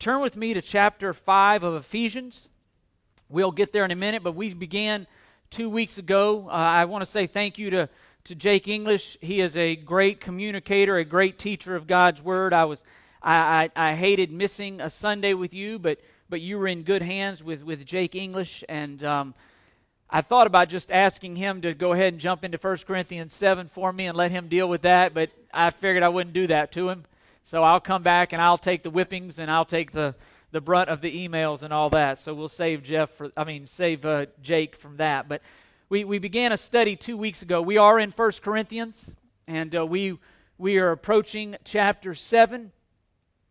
[0.00, 2.48] turn with me to chapter 5 of Ephesians.
[3.28, 5.06] We'll get there in a minute, but we began
[5.50, 6.48] two weeks ago.
[6.48, 7.88] Uh, I want to say thank you to,
[8.24, 9.18] to Jake English.
[9.20, 12.54] He is a great communicator, a great teacher of God's Word.
[12.54, 12.82] I was
[13.22, 15.98] I, I, I hated missing a Sunday with you, but
[16.30, 19.34] but you were in good hands with, with Jake English, and um,
[20.08, 23.68] I thought about just asking him to go ahead and jump into 1 Corinthians 7
[23.68, 26.72] for me and let him deal with that, but I figured I wouldn't do that
[26.72, 27.04] to him.
[27.42, 30.14] So I'll come back and I'll take the whippings and I'll take the,
[30.52, 32.18] the brunt of the emails and all that.
[32.18, 35.28] So we'll save Jeff for, I mean, save uh, Jake from that.
[35.28, 35.42] But
[35.88, 37.60] we, we began a study two weeks ago.
[37.62, 39.12] We are in 1 Corinthians,
[39.48, 40.18] and uh, we,
[40.58, 42.70] we are approaching chapter 7.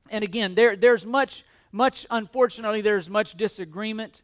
[0.09, 4.23] And again, there, there's much, much, unfortunately, there's much disagreement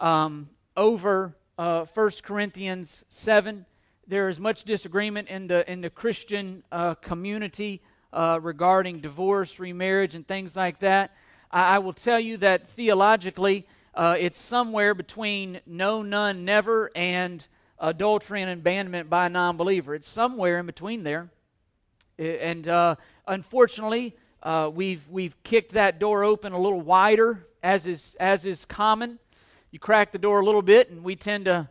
[0.00, 3.64] um, over uh, 1 Corinthians 7.
[4.08, 7.82] There is much disagreement in the, in the Christian uh, community
[8.16, 11.14] uh, regarding divorce, remarriage, and things like that.
[11.50, 17.46] I, I will tell you that theologically, uh, it's somewhere between no, none, never, and
[17.78, 19.94] adultery and abandonment by a non believer.
[19.94, 21.30] It's somewhere in between there.
[22.18, 22.96] And uh,
[23.28, 28.64] unfortunately, uh, we've, we've kicked that door open a little wider, as is, as is
[28.64, 29.18] common
[29.76, 31.68] you crack the door a little bit, and we tend to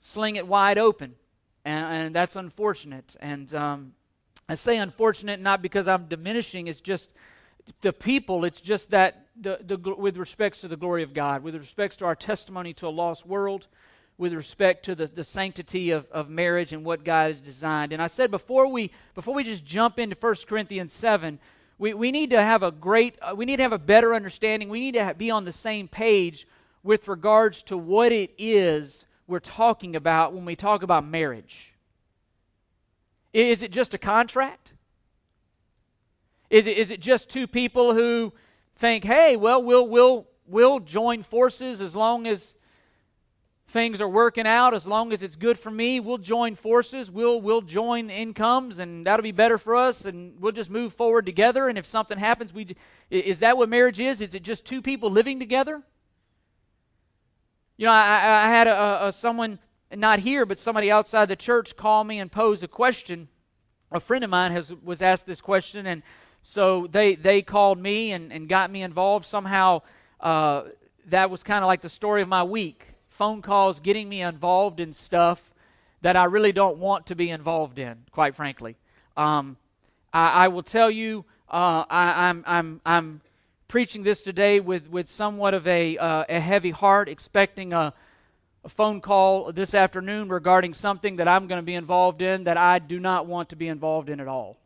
[0.00, 1.16] sling it wide open.
[1.64, 3.16] And, and that's unfortunate.
[3.18, 3.92] And um,
[4.50, 7.10] I say unfortunate not because I'm diminishing, it's just
[7.82, 11.54] the people, it's just that the, the, with respects to the glory of God, with
[11.54, 13.68] respects to our testimony to a lost world,
[14.18, 17.92] with respect to the, the sanctity of, of marriage and what God has designed.
[17.92, 21.38] And I said before we before we just jump into 1 Corinthians 7,
[21.78, 24.68] we, we need to have a great, uh, we need to have a better understanding.
[24.68, 26.48] We need to be on the same page
[26.82, 31.69] with regards to what it is we're talking about when we talk about marriage.
[33.32, 34.72] Is it just a contract?
[36.48, 38.32] Is it, is it just two people who
[38.74, 42.56] think, hey, well, we'll, we'll, we'll join forces as long as
[43.68, 47.40] things are working out, as long as it's good for me, we'll join forces, we'll,
[47.40, 51.68] we'll join incomes, and that'll be better for us, and we'll just move forward together.
[51.68, 52.74] And if something happens, we,
[53.10, 54.20] is that what marriage is?
[54.20, 55.82] Is it just two people living together?
[57.76, 59.58] You know, I, I had a, a, someone,
[59.94, 63.28] not here, but somebody outside the church call me and pose a question.
[63.90, 66.02] A friend of mine has was asked this question, and
[66.42, 69.26] so they they called me and, and got me involved.
[69.26, 69.82] Somehow,
[70.20, 70.64] uh,
[71.06, 72.94] that was kind of like the story of my week.
[73.08, 75.52] Phone calls getting me involved in stuff
[76.02, 78.76] that I really don't want to be involved in, quite frankly.
[79.16, 79.56] Um,
[80.12, 83.20] I, I, will tell you, uh, I, I'm, I'm, I'm
[83.68, 87.92] preaching this today with, with somewhat of a, uh, a heavy heart, expecting a,
[88.64, 92.56] a phone call this afternoon regarding something that I'm going to be involved in that
[92.56, 94.58] I do not want to be involved in at all.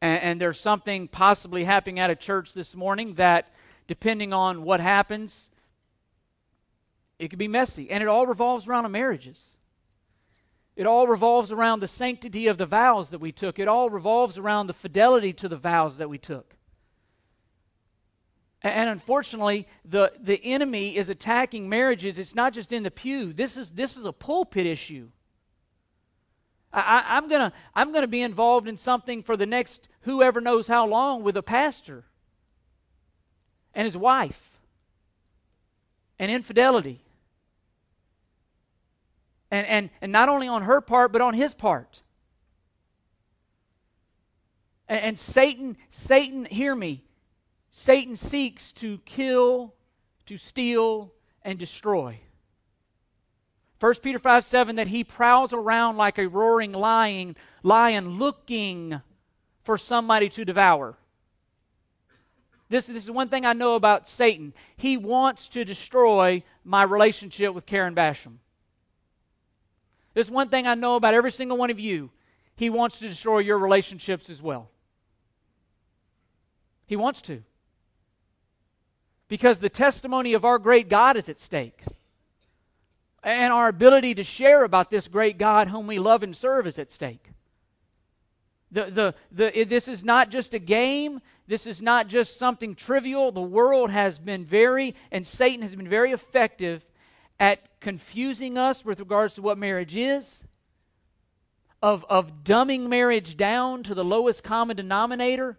[0.00, 3.52] And, and there's something possibly happening at a church this morning that,
[3.86, 5.48] depending on what happens,
[7.18, 7.90] it could be messy.
[7.90, 9.44] And it all revolves around marriages.
[10.74, 13.58] It all revolves around the sanctity of the vows that we took.
[13.58, 16.56] It all revolves around the fidelity to the vows that we took.
[18.62, 22.18] And unfortunately, the, the enemy is attacking marriages.
[22.18, 23.32] It's not just in the pew.
[23.32, 25.08] This is, this is a pulpit issue.
[26.72, 30.68] I, am going to I'm to be involved in something for the next whoever knows
[30.68, 32.04] how long with a pastor
[33.74, 34.60] and his wife
[36.18, 37.00] and infidelity.
[39.50, 42.02] And, and, and not only on her part, but on his part.
[44.86, 47.02] And, and Satan, Satan, hear me,
[47.70, 49.74] Satan seeks to kill,
[50.26, 52.18] to steal, and destroy.
[53.78, 59.00] 1 Peter 5 7 that he prowls around like a roaring lion, lion looking
[59.62, 60.98] for somebody to devour.
[62.68, 64.52] This, this is one thing I know about Satan.
[64.76, 68.36] He wants to destroy my relationship with Karen Basham.
[70.14, 72.10] This is one thing I know about every single one of you.
[72.54, 74.70] He wants to destroy your relationships as well.
[76.86, 77.42] He wants to
[79.30, 81.84] because the testimony of our great God is at stake.
[83.22, 86.80] And our ability to share about this great God whom we love and serve is
[86.80, 87.30] at stake.
[88.72, 91.20] The, the, the, this is not just a game.
[91.46, 93.30] This is not just something trivial.
[93.30, 96.84] The world has been very, and Satan has been very effective
[97.38, 100.42] at confusing us with regards to what marriage is,
[101.80, 105.56] of, of dumbing marriage down to the lowest common denominator,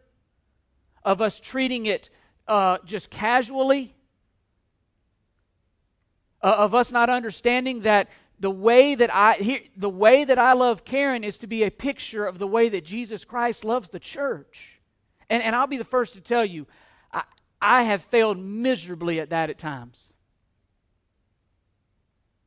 [1.06, 2.10] of us treating it
[2.52, 3.96] uh, just casually,
[6.44, 8.10] uh, of us not understanding that
[8.42, 11.72] the way that I here, the way that I love Karen is to be a
[11.72, 14.82] picture of the way that Jesus Christ loves the church.
[15.30, 16.68] And, and I'll be the first to tell you,
[17.14, 17.24] I,
[17.62, 20.12] I have failed miserably at that at times.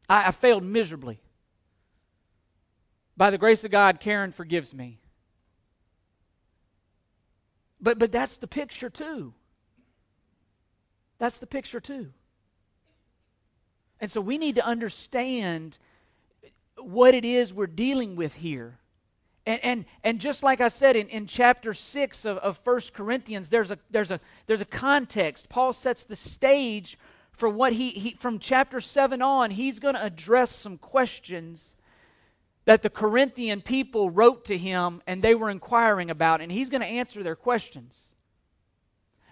[0.06, 1.18] I, I failed miserably.
[3.16, 5.00] By the grace of God, Karen forgives me.
[7.80, 9.32] But, but that's the picture, too.
[11.24, 12.08] That's the picture, too.
[13.98, 15.78] And so we need to understand
[16.76, 18.78] what it is we're dealing with here.
[19.46, 23.48] And, and, and just like I said in, in chapter 6 of, of 1 Corinthians,
[23.48, 25.48] there's a, there's, a, there's a context.
[25.48, 26.98] Paul sets the stage
[27.32, 31.74] for what he, he from chapter 7 on, he's going to address some questions
[32.66, 36.82] that the Corinthian people wrote to him and they were inquiring about, and he's going
[36.82, 38.10] to answer their questions.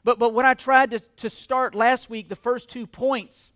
[0.04, 3.52] But, but what I tried to, to start last week, the first two points,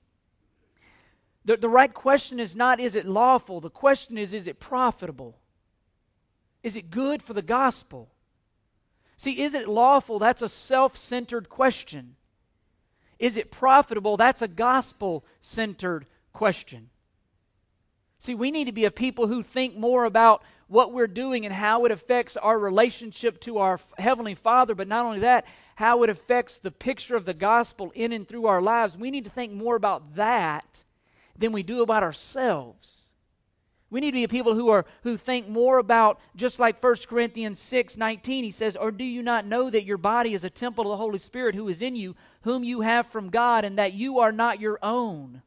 [1.44, 3.60] the, the right question is not is it lawful?
[3.60, 5.38] The question is is it profitable?
[6.62, 8.10] Is it good for the gospel?
[9.16, 10.18] See, is it lawful?
[10.18, 12.16] That's a self centered question.
[13.18, 14.16] Is it profitable?
[14.16, 16.90] That's a gospel centered question.
[18.18, 21.54] See, we need to be a people who think more about what we're doing and
[21.54, 25.46] how it affects our relationship to our Heavenly Father, but not only that,
[25.76, 28.96] how it affects the picture of the gospel in and through our lives.
[28.96, 30.84] We need to think more about that
[31.38, 33.02] than we do about ourselves.
[33.88, 36.96] We need to be a people who are who think more about just like 1
[37.08, 40.50] Corinthians 6, 19, he says, Or do you not know that your body is a
[40.50, 43.78] temple of the Holy Spirit who is in you, whom you have from God, and
[43.78, 45.42] that you are not your own?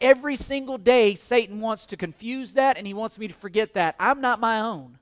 [0.00, 3.94] Every single day, Satan wants to confuse that and he wants me to forget that.
[3.98, 4.98] I'm not my own.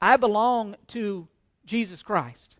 [0.00, 1.28] I belong to
[1.66, 2.56] Jesus Christ.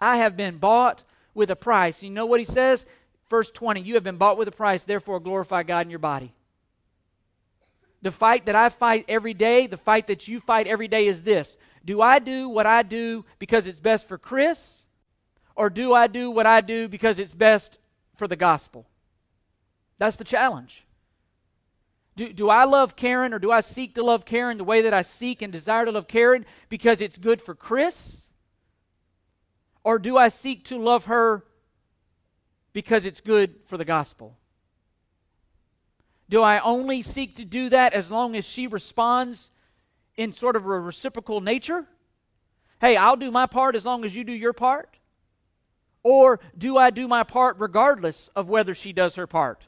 [0.00, 1.04] I have been bought
[1.34, 2.02] with a price.
[2.02, 2.86] You know what he says?
[3.30, 6.32] Verse 20 You have been bought with a price, therefore glorify God in your body.
[8.02, 11.22] The fight that I fight every day, the fight that you fight every day is
[11.22, 14.84] this Do I do what I do because it's best for Chris?
[15.54, 17.78] Or do I do what I do because it's best
[18.16, 18.86] for the gospel?
[19.98, 20.84] That's the challenge.
[22.16, 24.94] Do, do I love Karen or do I seek to love Karen the way that
[24.94, 28.28] I seek and desire to love Karen because it's good for Chris?
[29.84, 31.44] Or do I seek to love her
[32.72, 34.36] because it's good for the gospel?
[36.28, 39.50] Do I only seek to do that as long as she responds
[40.16, 41.86] in sort of a reciprocal nature?
[42.80, 44.98] Hey, I'll do my part as long as you do your part?
[46.02, 49.66] Or do I do my part regardless of whether she does her part?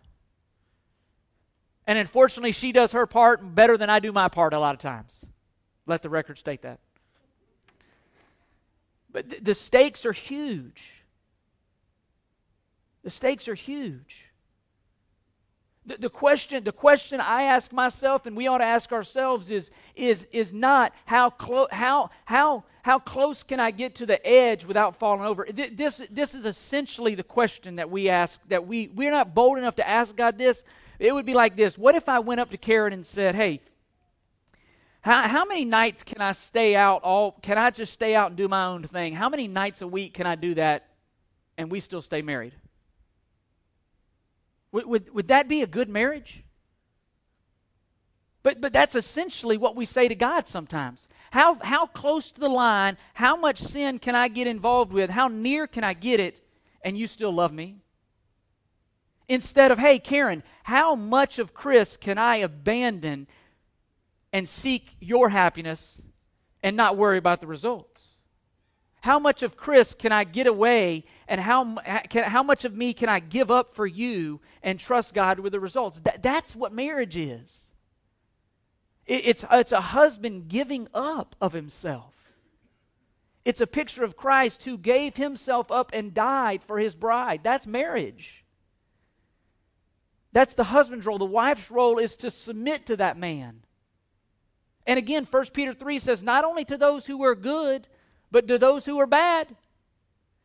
[1.88, 4.78] And unfortunately, she does her part better than I do my part a lot of
[4.78, 5.24] times.
[5.86, 6.80] Let the record state that.
[9.10, 10.92] But th- the stakes are huge.
[13.04, 14.26] The stakes are huge.
[15.86, 19.70] The, the, question, the question I ask myself and we ought to ask ourselves is,
[19.96, 24.66] is, is not how, clo- how, how, how close can I get to the edge
[24.66, 25.48] without falling over?
[25.50, 29.76] This, this is essentially the question that we ask, that we, we're not bold enough
[29.76, 30.64] to ask God this.
[30.98, 33.60] It would be like this What if I went up to Karen and said, Hey,
[35.00, 38.36] how, how many nights can I stay out all can I just stay out and
[38.36, 39.14] do my own thing?
[39.14, 40.88] How many nights a week can I do that
[41.56, 42.54] and we still stay married?
[44.72, 46.44] Would, would, would that be a good marriage?
[48.42, 51.08] But, but that's essentially what we say to God sometimes.
[51.30, 55.10] How, how close to the line, how much sin can I get involved with?
[55.10, 56.40] How near can I get it
[56.82, 57.76] and you still love me?
[59.28, 63.26] Instead of, hey, Karen, how much of Chris can I abandon
[64.32, 66.00] and seek your happiness
[66.62, 68.04] and not worry about the results?
[69.00, 71.76] How much of Chris can I get away, and how,
[72.10, 75.52] can, how much of me can I give up for you and trust God with
[75.52, 76.00] the results?
[76.00, 77.70] That, that's what marriage is.
[79.06, 82.14] It, it's, it's a husband giving up of himself.
[83.44, 87.40] It's a picture of Christ who gave himself up and died for his bride.
[87.44, 88.44] That's marriage.
[90.32, 91.18] That's the husband's role.
[91.18, 93.62] The wife's role is to submit to that man.
[94.86, 97.86] And again, 1 Peter 3 says, not only to those who are good,
[98.30, 99.54] but to those who are bad.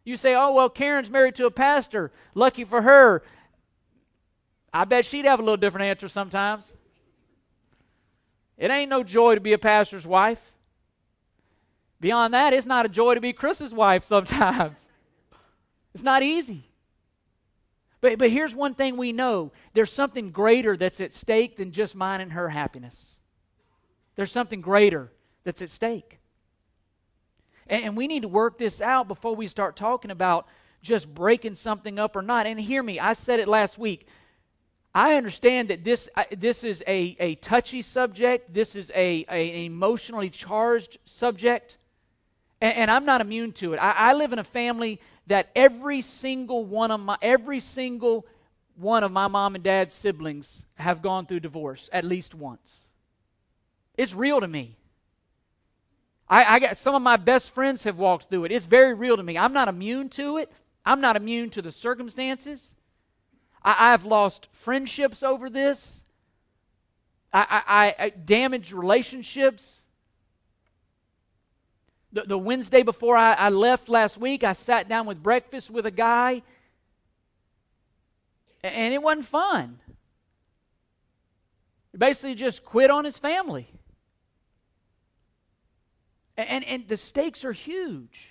[0.04, 2.12] You say, oh, well, Karen's married to a pastor.
[2.36, 3.24] Lucky for her.
[4.74, 6.74] I bet she'd have a little different answer sometimes.
[8.58, 10.52] It ain't no joy to be a pastor's wife.
[12.00, 14.90] Beyond that, it's not a joy to be Chris's wife sometimes.
[15.94, 16.70] it's not easy.
[18.04, 21.96] But, but here's one thing we know there's something greater that's at stake than just
[21.96, 23.16] mine and her happiness.
[24.18, 25.10] There's something greater
[25.46, 26.20] that's at stake.
[27.66, 30.50] And, and we need to work this out before we start talking about
[30.82, 32.46] just breaking something up or not.
[32.46, 34.06] And hear me, I said it last week.
[34.94, 40.30] I understand that this, this is a, a touchy subject, this is a, a, emotionally
[40.30, 41.78] charged subject.
[42.60, 43.78] And, and I'm not immune to it.
[43.78, 48.26] I, I live in a family that every single one of my, every single
[48.76, 52.90] one of my mom and dad's siblings have gone through divorce at least once.
[53.96, 54.76] It's real to me.
[56.28, 58.52] I, I got some of my best friends have walked through it.
[58.52, 59.38] It's very real to me.
[59.38, 60.52] I'm not immune to it.
[60.86, 62.76] I'm not immune to the circumstances.
[63.62, 66.04] I, have lost friendships over this.
[67.32, 69.83] I, I, I damaged relationships.
[72.14, 75.86] The, the Wednesday before I, I left last week, I sat down with breakfast with
[75.86, 76.44] a guy,
[78.64, 79.80] and it wasn't fun.
[81.92, 83.68] He basically just quit on his family.
[86.38, 88.30] And, and the stakes are huge.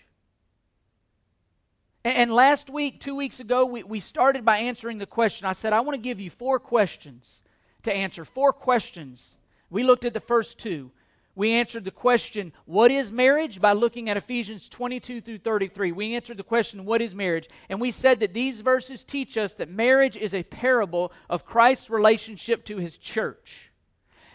[2.04, 5.46] And, last week, two weeks ago, we, we started by answering the question.
[5.46, 7.42] I said, I want to give you four questions
[7.84, 8.24] to answer.
[8.24, 9.36] Four questions.
[9.70, 10.90] We looked at the first two.
[11.34, 13.60] We answered the question, What is marriage?
[13.60, 15.92] by looking at Ephesians 22 through 33.
[15.92, 17.48] We answered the question, What is marriage?
[17.68, 21.88] And we said that these verses teach us that marriage is a parable of Christ's
[21.88, 23.72] relationship to his church.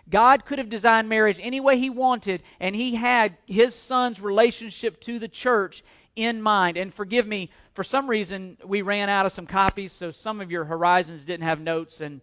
[0.10, 5.01] God could have designed marriage any way He wanted, and He had His Son's relationship
[5.01, 5.84] to the church
[6.16, 6.77] in mind.
[6.77, 10.50] And forgive me, for some reason, we ran out of some copies, so some of
[10.50, 12.01] your horizons didn't have notes.
[12.01, 12.22] And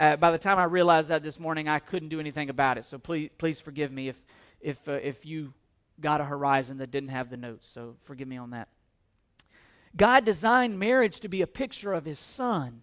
[0.00, 2.84] uh, by the time I realized that this morning, I couldn't do anything about it.
[2.84, 4.20] So please, please forgive me if,
[4.60, 5.52] if, uh, if you
[6.00, 7.68] got a horizon that didn't have the notes.
[7.68, 8.68] So forgive me on that.
[9.96, 12.82] God designed marriage to be a picture of His Son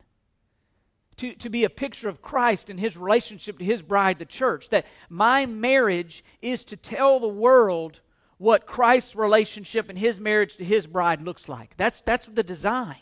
[1.21, 4.69] to, to be a picture of Christ and his relationship to his bride, the church.
[4.69, 8.01] That my marriage is to tell the world
[8.39, 11.77] what Christ's relationship and his marriage to his bride looks like.
[11.77, 12.97] That's, that's the design.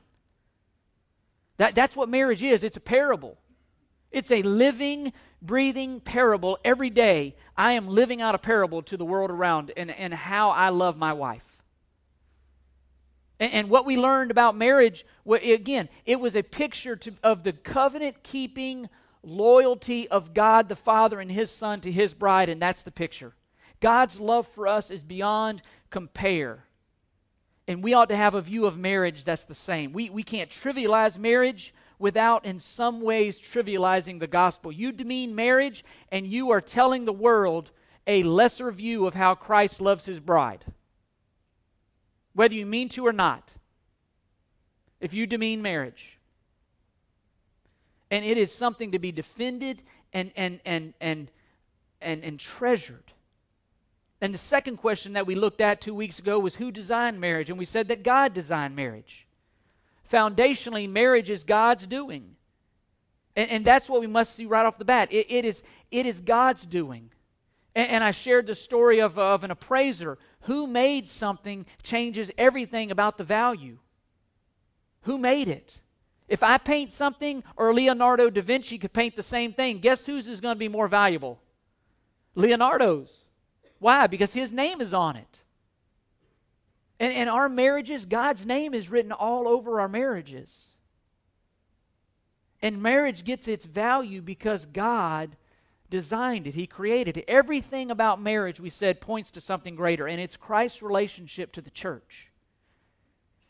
[1.57, 3.37] That, that's what marriage is it's a parable.
[4.11, 6.57] It's a living, breathing parable.
[6.65, 10.49] Every day, I am living out a parable to the world around and, and how
[10.49, 11.61] I love my wife.
[13.39, 17.53] And, and what we learned about marriage, again, it was a picture to, of the
[17.53, 18.89] covenant keeping
[19.21, 23.33] loyalty of God the Father and His Son to His bride, and that's the picture.
[23.79, 26.65] God's love for us is beyond compare.
[27.67, 29.93] And we ought to have a view of marriage that's the same.
[29.93, 34.71] We, we can't trivialize marriage without, in some ways, trivializing the gospel.
[34.71, 37.69] You demean marriage, and you are telling the world
[38.07, 40.65] a lesser view of how Christ loves his bride
[42.39, 43.53] whether you mean to or not,
[45.01, 46.17] if you demean marriage.
[48.09, 51.29] And it is something to be defended and, and, and, and,
[52.01, 53.11] and, and treasured.
[54.21, 57.49] And the second question that we looked at two weeks ago was who designed marriage?
[57.49, 59.27] And we said that God designed marriage.
[60.11, 62.35] Foundationally, marriage is God's doing.
[63.35, 65.11] And, and that's what we must see right off the bat.
[65.11, 67.11] it, it, is, it is God's doing.
[67.75, 72.91] And, and I shared the story of, of an appraiser who made something changes everything
[72.91, 73.77] about the value.
[75.01, 75.81] Who made it?
[76.27, 80.27] If I paint something or Leonardo da Vinci could paint the same thing, guess whose
[80.27, 81.41] is going to be more valuable?
[82.35, 83.27] Leonardo's.
[83.79, 84.07] Why?
[84.07, 85.43] Because his name is on it.
[86.99, 90.69] And, and our marriages, God's name is written all over our marriages.
[92.61, 95.37] And marriage gets its value because God
[95.89, 97.25] designed it, He created it.
[97.27, 101.71] Everything about marriage, we said, points to something greater, and it's Christ's relationship to the
[101.71, 102.27] church.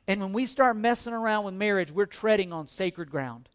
[0.07, 3.49] And when we start messing around with marriage, we're treading on sacred ground.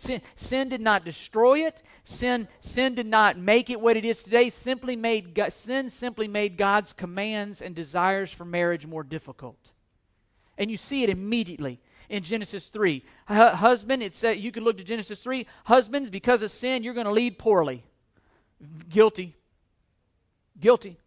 [0.00, 1.82] Sin, sin did not destroy it.
[2.04, 4.48] Sin, sin did not make it what it is today.
[4.48, 9.72] Simply made sin simply made God's commands and desires for marriage more difficult.
[10.56, 13.04] And you see it immediately in Genesis 3.
[13.26, 15.46] husband, it said you can look to Genesis 3.
[15.64, 17.84] Husbands, because of sin, you're going to lead poorly.
[18.88, 19.36] Guilty.
[20.58, 20.98] Guilty.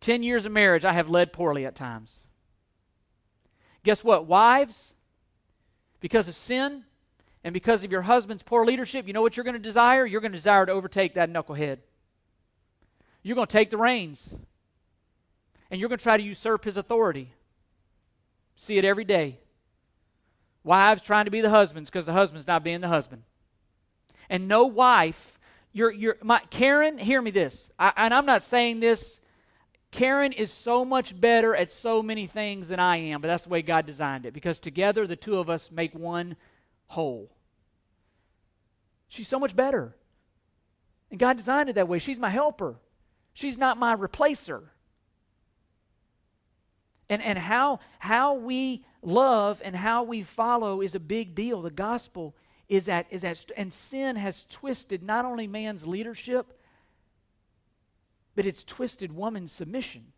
[0.00, 2.24] Ten years of marriage, I have led poorly at times.
[3.82, 4.24] Guess what?
[4.24, 4.94] Wives,
[6.00, 6.84] because of sin
[7.42, 10.04] and because of your husband's poor leadership, you know what you're going to desire?
[10.04, 11.78] You're going to desire to overtake that knucklehead.
[13.22, 14.34] You're going to take the reins.
[15.70, 17.32] And you're going to try to usurp his authority.
[18.56, 19.38] See it every day.
[20.64, 23.22] Wives trying to be the husbands because the husband's not being the husband.
[24.28, 25.38] And no wife
[25.72, 29.20] you're, you're, my, Karen, hear me this, I, and I'm not saying this.
[29.92, 33.48] Karen is so much better at so many things than I am, but that's the
[33.48, 36.36] way God designed it because together the two of us make one
[36.90, 37.30] whole.
[39.06, 39.94] She's so much better.
[41.10, 42.00] And God designed it that way.
[42.00, 42.76] She's my helper,
[43.32, 44.62] she's not my replacer.
[47.08, 51.60] And, and how, how we love and how we follow is a big deal.
[51.60, 52.36] The gospel
[52.68, 56.56] is at, is at, and sin has twisted not only man's leadership,
[58.36, 60.12] but it's twisted woman's submission.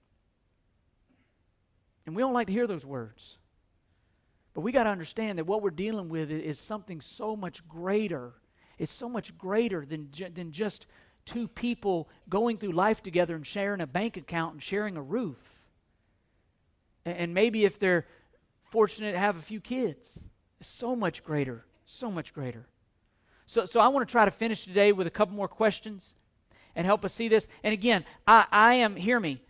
[2.04, 3.38] And we don't like to hear those words.
[4.54, 8.32] But we got to understand that what we're dealing with is something so much greater.
[8.78, 10.86] It's so much greater than, than just
[11.24, 15.38] two people going through life together and sharing a bank account and sharing a roof.
[17.04, 18.06] And maybe if they're
[18.64, 20.18] fortunate to have a few kids,
[20.60, 22.66] it's so much greater, so much greater.
[23.46, 26.14] So, so I want to try to finish today with a couple more questions
[26.74, 27.48] and help us see this.
[27.62, 29.40] And again, I, I am, hear me,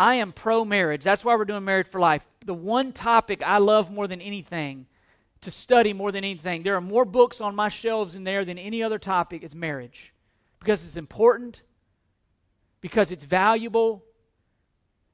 [0.00, 1.04] I am pro marriage.
[1.04, 2.24] That's why we're doing Married for Life.
[2.46, 4.86] The one topic I love more than anything,
[5.42, 8.56] to study more than anything, there are more books on my shelves in there than
[8.56, 10.14] any other topic, is marriage.
[10.58, 11.60] Because it's important,
[12.80, 14.02] because it's valuable,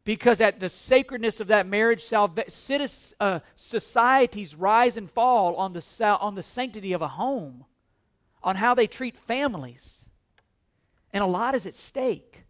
[0.05, 6.37] because at the sacredness of that marriage, uh, societies rise and fall on the, on
[6.37, 7.65] the sanctity of a home,
[8.41, 10.05] on how they treat families.
[11.13, 12.45] And a lot is at stake.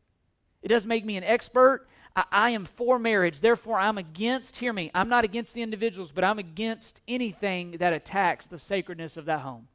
[0.61, 1.89] It doesn't make me an expert.
[2.17, 3.41] I, I am for marriage.
[3.41, 7.93] Therefore, I'm against, hear me, I'm not against the individuals, but I'm against anything that
[7.93, 9.69] attacks the sacredness of that home.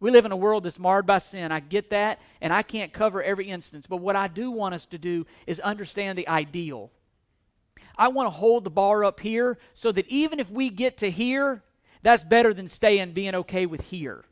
[0.00, 1.50] We live in a world that's marred by sin.
[1.50, 3.86] I get that, and I can't cover every instance.
[3.86, 6.92] But what I do want us to do is understand the ideal.
[7.96, 11.10] I want to hold the bar up here so that even if we get to
[11.10, 11.64] here,
[12.02, 14.24] that's better than staying being okay with here.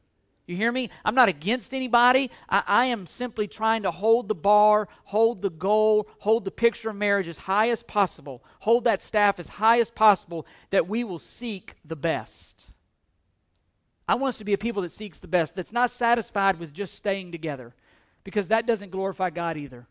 [0.47, 0.91] You hear me?
[1.05, 2.31] I'm not against anybody.
[2.49, 6.91] I, I, am simply trying to hold the bar, hold the goal, hold the picture
[6.91, 11.03] of marriage as high as possible, hold that staff as high as possible, that we
[11.03, 12.67] will seek the best.
[14.09, 16.73] I want us to be a people that seeks the best, that's not satisfied with
[16.73, 17.75] just staying together,
[18.23, 19.89] because that doesn't glorify God either.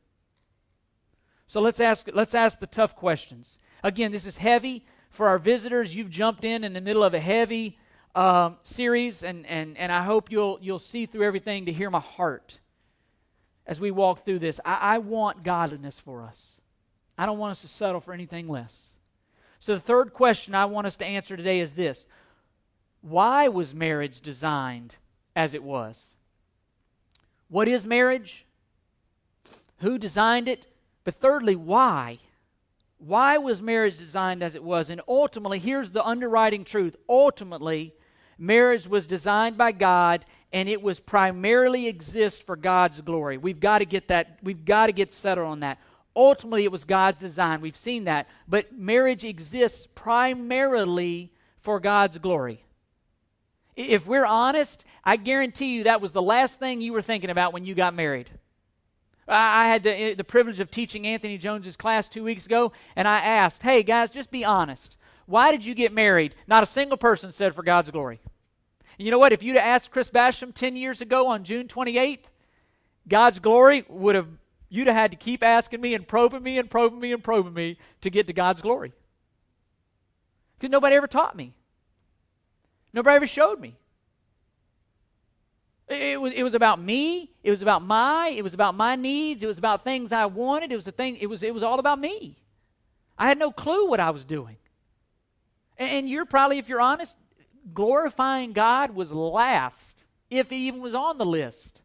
[1.48, 3.58] So let's ask, let's ask the tough questions.
[3.84, 4.86] Again, this is heavy.
[5.10, 7.78] For our visitors, you've jumped in in the middle of a heavy
[8.16, 12.00] um, series, and, and, and I hope you'll, you'll see through everything to hear my
[12.00, 12.60] heart
[13.68, 14.60] as we walk through this.
[14.64, 16.62] I, I want godliness for us,
[17.18, 18.92] I don't want us to settle for anything less.
[19.60, 22.06] So, the third question I want us to answer today is this
[23.02, 24.96] Why was marriage designed
[25.36, 26.16] as it was?
[27.50, 28.46] What is marriage?
[29.80, 30.68] Who designed it?
[31.04, 32.20] But thirdly, why?
[32.98, 34.90] Why was marriage designed as it was?
[34.90, 36.96] And ultimately, here's the underwriting truth.
[37.10, 37.94] Ultimately,
[38.38, 43.38] Marriage was designed by God and it was primarily exist for God's glory.
[43.38, 45.80] We've got to get that we've got to get settled on that.
[46.16, 47.62] Ultimately it was God's design.
[47.62, 48.28] We've seen that.
[48.48, 52.64] But marriage exists primarily for God's glory.
[53.76, 57.52] If we're honest, I guarantee you that was the last thing you were thinking about
[57.52, 58.30] when you got married.
[59.28, 63.08] I had the, eh, the privilege of teaching Anthony Jones's class two weeks ago, and
[63.08, 64.98] I asked, hey, guys, just be honest.
[65.26, 66.36] Why did you get married?
[66.48, 68.20] Not a single person said for God's glory.
[68.98, 69.34] And you know what?
[69.34, 72.26] If you'd asked Chris Basham 10 years ago on June 28th,
[73.08, 74.28] God's glory would have,
[74.70, 77.54] you'd have had to keep asking me and probing me and probing me and probing
[77.54, 78.94] me to get to God's glory.
[80.58, 81.54] Because nobody ever taught me.
[82.94, 83.76] Nobody ever showed me.
[85.88, 87.32] It was, it was about me.
[87.44, 88.30] It was about my.
[88.30, 89.44] It was about my needs.
[89.44, 90.72] It was about things I wanted.
[90.72, 91.18] It was a thing.
[91.18, 91.44] It was.
[91.44, 92.38] It was all about me.
[93.18, 94.58] I had no clue what I was doing.
[95.78, 97.18] And you're probably, if you're honest,
[97.74, 101.82] glorifying God was last, if it even was on the list.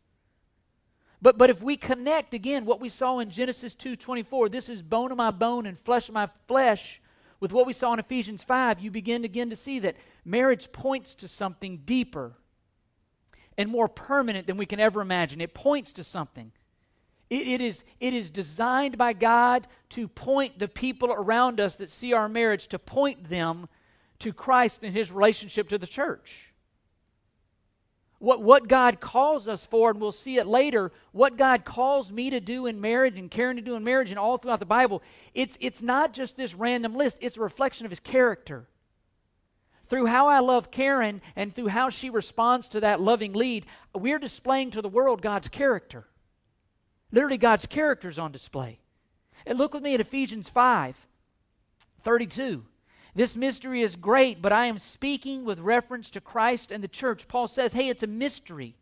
[1.22, 5.10] But, but if we connect again what we saw in Genesis 2:24, this is bone
[5.10, 7.00] of my bone and flesh of my flesh,
[7.40, 11.14] with what we saw in Ephesians 5, you begin again to see that marriage points
[11.16, 12.34] to something deeper
[13.56, 15.40] and more permanent than we can ever imagine.
[15.40, 16.52] It points to something.
[17.30, 21.88] It, it, is, it is designed by God to point the people around us that
[21.88, 23.68] see our marriage, to point them
[24.20, 26.50] to Christ and his relationship to the church.
[28.18, 32.28] What, what God calls us for, and we'll see it later, what God calls me
[32.30, 35.02] to do in marriage and Karen to do in marriage and all throughout the Bible,
[35.34, 38.68] it's, it's not just this random list, it's a reflection of his character.
[39.88, 44.18] Through how I love Karen and through how she responds to that loving lead, we're
[44.18, 46.06] displaying to the world God's character.
[47.10, 48.80] Literally, God's character is on display.
[49.46, 51.06] And look with me at Ephesians 5
[52.02, 52.64] 32.
[53.14, 57.26] This mystery is great, but I am speaking with reference to Christ and the church.
[57.28, 58.76] Paul says, hey, it's a mystery.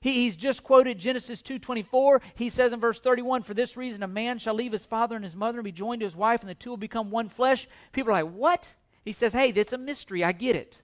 [0.00, 2.20] He, he's just quoted Genesis 2.24.
[2.34, 5.24] He says in verse 31, For this reason a man shall leave his father and
[5.24, 7.66] his mother and be joined to his wife, and the two will become one flesh.
[7.92, 8.72] People are like, what?
[9.04, 10.24] He says, hey, that's a mystery.
[10.24, 10.82] I get it.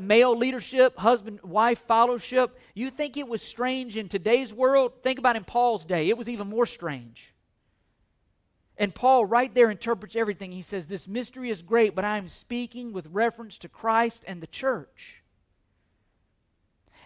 [0.00, 2.58] Male leadership, husband wife fellowship.
[2.74, 4.92] You think it was strange in today's world?
[5.02, 6.08] Think about in Paul's day.
[6.08, 7.34] It was even more strange.
[8.78, 10.52] And Paul, right there, interprets everything.
[10.52, 14.40] He says, This mystery is great, but I am speaking with reference to Christ and
[14.40, 15.22] the church.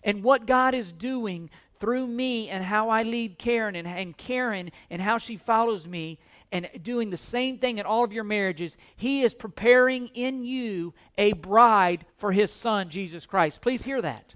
[0.04, 1.48] And what God is doing
[1.80, 6.18] through me and how I lead Karen and, and Karen and how she follows me
[6.52, 8.76] and doing the same thing in all of your marriages.
[8.94, 13.62] He is preparing in you a bride for his son, Jesus Christ.
[13.62, 14.34] Please hear that.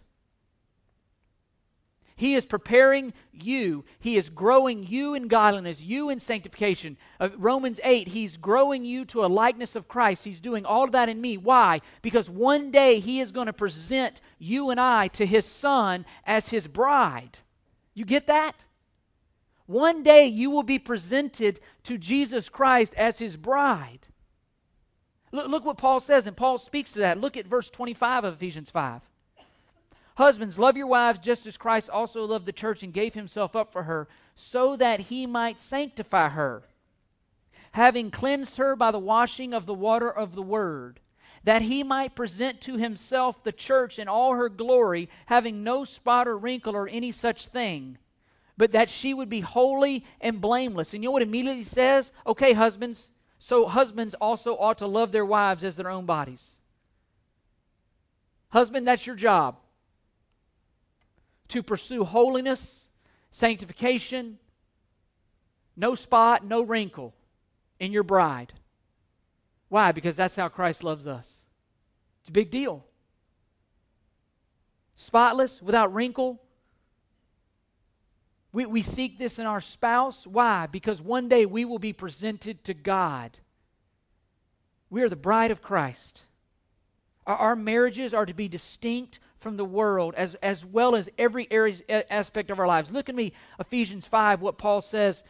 [2.18, 3.84] He is preparing you.
[4.00, 6.96] He is growing you in godliness, you in sanctification.
[7.20, 10.24] Uh, Romans 8, He's growing you to a likeness of Christ.
[10.24, 11.36] He's doing all of that in me.
[11.36, 11.82] Why?
[12.00, 16.48] Because one day He is going to present you and I to His Son as
[16.48, 17.40] His bride.
[17.92, 18.64] You get that?
[19.66, 24.06] One day you will be presented to Jesus Christ as His bride.
[25.32, 27.20] Look, look what Paul says, and Paul speaks to that.
[27.20, 29.02] Look at verse 25 of Ephesians 5.
[30.16, 33.70] Husbands, love your wives just as Christ also loved the church and gave himself up
[33.70, 36.62] for her, so that he might sanctify her,
[37.72, 41.00] having cleansed her by the washing of the water of the word,
[41.44, 46.26] that he might present to himself the church in all her glory, having no spot
[46.26, 47.98] or wrinkle or any such thing,
[48.56, 50.94] but that she would be holy and blameless.
[50.94, 52.10] And you know what immediately says?
[52.26, 56.58] Okay, husbands, so husbands also ought to love their wives as their own bodies.
[58.48, 59.56] Husband, that's your job
[61.48, 62.88] to pursue holiness,
[63.30, 64.38] sanctification,
[65.76, 67.14] no spot, no wrinkle
[67.78, 68.52] in your bride.
[69.68, 69.92] Why?
[69.92, 71.46] Because that's how Christ loves us.
[72.20, 72.84] It's a big deal.
[74.94, 76.40] Spotless, without wrinkle.
[78.52, 80.26] We, we seek this in our spouse.
[80.26, 80.66] Why?
[80.66, 83.38] Because one day we will be presented to God.
[84.88, 86.22] We are the bride of Christ.
[87.26, 91.46] Our, our marriages are to be distinct from the world as, as well as every
[91.52, 91.76] area,
[92.12, 92.90] aspect of our lives.
[92.90, 95.22] Look at me, Ephesians 5, what Paul says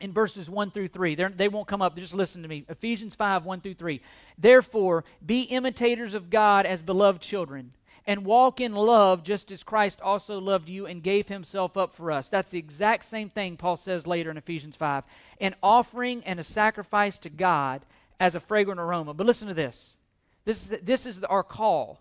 [0.00, 1.14] in verses 1 through 3.
[1.14, 2.64] They're, they will not come up, just listen to me.
[2.68, 4.00] Ephesians 5, 1 through 3.
[4.36, 7.70] Therefore, be imitators of God as beloved children,
[8.04, 12.10] and walk in love just as Christ also loved you and gave himself up for
[12.10, 12.28] us.
[12.28, 15.04] That's the exact same thing Paul says later in Ephesians 5.
[15.40, 17.82] An offering and a sacrifice to God
[18.18, 19.14] as a fragrant aroma.
[19.14, 19.96] But listen to this.
[20.44, 22.00] This is, this is our call.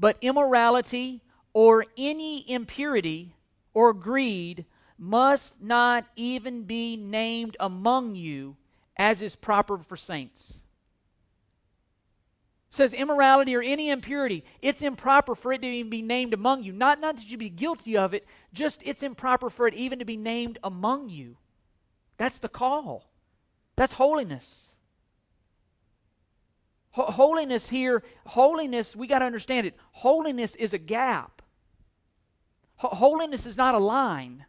[0.00, 1.20] But immorality
[1.52, 3.34] or any impurity
[3.74, 4.64] or greed
[4.98, 8.56] must not even be named among you
[8.96, 10.62] as is proper for saints.
[12.70, 16.62] It says immorality or any impurity, it's improper for it to even be named among
[16.62, 16.72] you.
[16.72, 20.04] Not, not that you be guilty of it, just it's improper for it even to
[20.04, 21.36] be named among you.
[22.16, 23.10] That's the call.
[23.76, 24.69] That's holiness.
[26.92, 29.76] Holiness here, holiness, we got to understand it.
[29.92, 31.42] Holiness is a gap.
[32.76, 34.46] Holiness is not a line.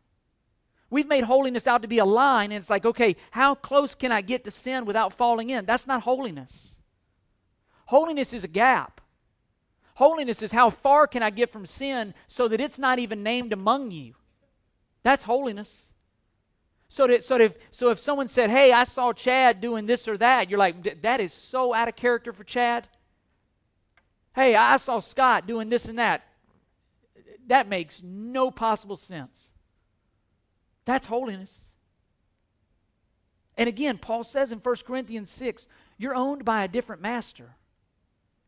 [0.89, 4.11] We've made holiness out to be a line, and it's like, okay, how close can
[4.11, 5.65] I get to sin without falling in?
[5.65, 6.79] That's not holiness.
[7.85, 9.01] Holiness is a gap.
[9.95, 13.53] Holiness is how far can I get from sin so that it's not even named
[13.53, 14.15] among you.
[15.03, 15.90] That's holiness.
[16.91, 20.17] So that, so, if, so if someone said, Hey, I saw Chad doing this or
[20.17, 22.85] that, you're like, That is so out of character for Chad.
[24.35, 26.27] Hey, I saw Scott doing this and that.
[27.47, 29.51] That makes no possible sense.
[30.83, 31.69] That's holiness.
[33.55, 37.55] And again, Paul says in 1 Corinthians 6, You're owned by a different master.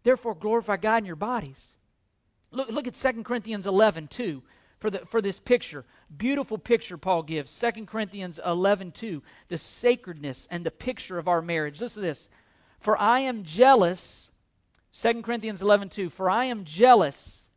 [0.04, 1.76] Therefore, glorify God in your bodies.
[2.52, 4.44] Look, look at 2 Corinthians 11, 2
[4.84, 5.86] for, the, for this picture.
[6.18, 7.58] Beautiful picture Paul gives.
[7.58, 9.24] 2 Corinthians 11 2.
[9.48, 11.80] The sacredness and the picture of our marriage.
[11.80, 12.28] Listen to this.
[12.82, 14.30] For I am jealous,
[14.94, 16.10] 2 Corinthians 11 2.
[16.10, 17.48] For I am jealous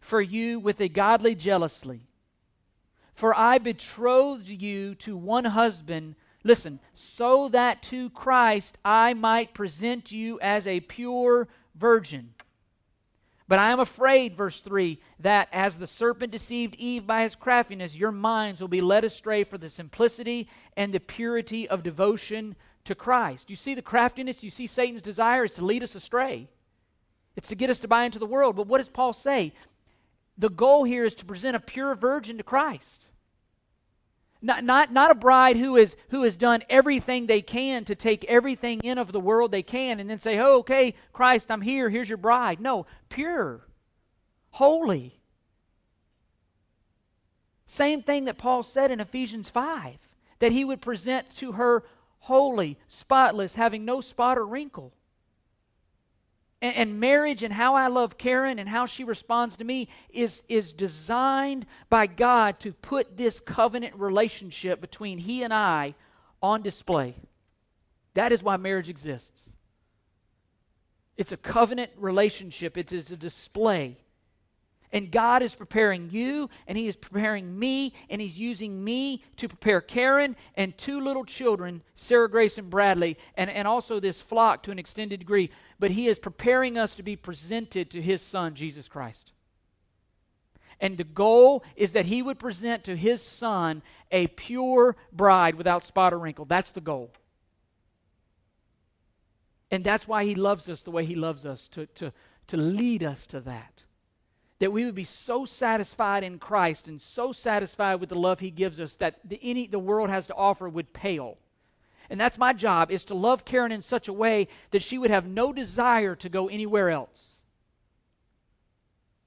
[0.00, 2.00] for you with a godly jealousy.
[3.14, 10.10] For I betrothed you to one husband, listen, so that to Christ I might present
[10.10, 12.34] you as a pure virgin.
[13.52, 17.94] But I am afraid, verse 3, that as the serpent deceived Eve by his craftiness,
[17.94, 22.94] your minds will be led astray for the simplicity and the purity of devotion to
[22.94, 23.50] Christ.
[23.50, 26.48] You see the craftiness, you see Satan's desire is to lead us astray.
[27.36, 28.56] It's to get us to buy into the world.
[28.56, 29.52] But what does Paul say?
[30.38, 33.08] The goal here is to present a pure virgin to Christ.
[34.44, 38.24] Not, not, not a bride who, is, who has done everything they can to take
[38.24, 41.88] everything in of the world they can and then say, oh, okay, Christ, I'm here.
[41.88, 42.60] Here's your bride.
[42.60, 43.60] No, pure,
[44.50, 45.20] holy.
[47.66, 49.96] Same thing that Paul said in Ephesians 5
[50.40, 51.84] that he would present to her
[52.18, 54.92] holy, spotless, having no spot or wrinkle
[56.62, 60.44] and, and marriage and how I love Karen and how she responds to me is,
[60.48, 65.94] is designed by God to put this covenant relationship between He and I
[66.40, 67.16] on display.
[68.14, 69.50] That is why marriage exists.
[71.16, 73.98] It's a covenant relationship, it is a display.
[74.92, 79.48] And God is preparing you, and He is preparing me, and He's using me to
[79.48, 84.62] prepare Karen and two little children, Sarah Grace and Bradley, and, and also this flock
[84.64, 85.50] to an extended degree.
[85.78, 89.32] But He is preparing us to be presented to His Son, Jesus Christ.
[90.78, 95.84] And the goal is that He would present to His Son a pure bride without
[95.84, 96.44] spot or wrinkle.
[96.44, 97.10] That's the goal.
[99.70, 102.12] And that's why He loves us the way He loves us, to, to,
[102.48, 103.84] to lead us to that
[104.62, 108.52] that we would be so satisfied in Christ and so satisfied with the love He
[108.52, 111.36] gives us that the, any the world has to offer would pale.
[112.08, 115.10] And that's my job is to love Karen in such a way that she would
[115.10, 117.40] have no desire to go anywhere else.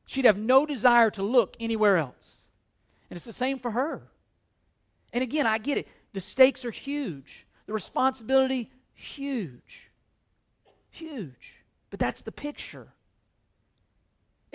[0.05, 2.45] She'd have no desire to look anywhere else.
[3.09, 4.03] And it's the same for her.
[5.11, 5.89] And again, I get it.
[6.13, 7.45] The stakes are huge.
[7.65, 9.91] The responsibility huge.
[10.91, 11.61] Huge.
[11.89, 12.87] But that's the picture.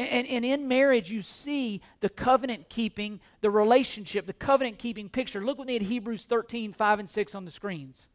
[0.00, 5.44] And, and in marriage, you see the covenant keeping, the relationship, the covenant keeping picture.
[5.44, 8.06] Look with me at Hebrews 13, 5 and 6 on the screens.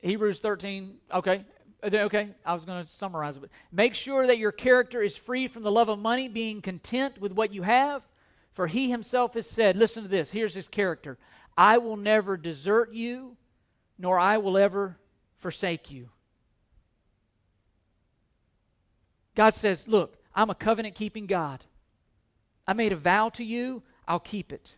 [0.00, 1.44] Hebrews 13, okay.
[1.82, 3.44] Okay, I was going to summarize it.
[3.70, 7.32] Make sure that your character is free from the love of money, being content with
[7.32, 8.06] what you have.
[8.52, 11.18] For he himself has said, listen to this, here's his character
[11.56, 13.36] I will never desert you,
[13.96, 14.98] nor I will ever
[15.38, 16.08] forsake you.
[19.40, 21.64] God says, Look, I'm a covenant keeping God.
[22.66, 24.76] I made a vow to you, I'll keep it.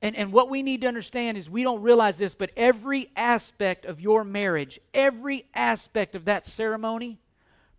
[0.00, 3.84] And, and what we need to understand is we don't realize this, but every aspect
[3.84, 7.18] of your marriage, every aspect of that ceremony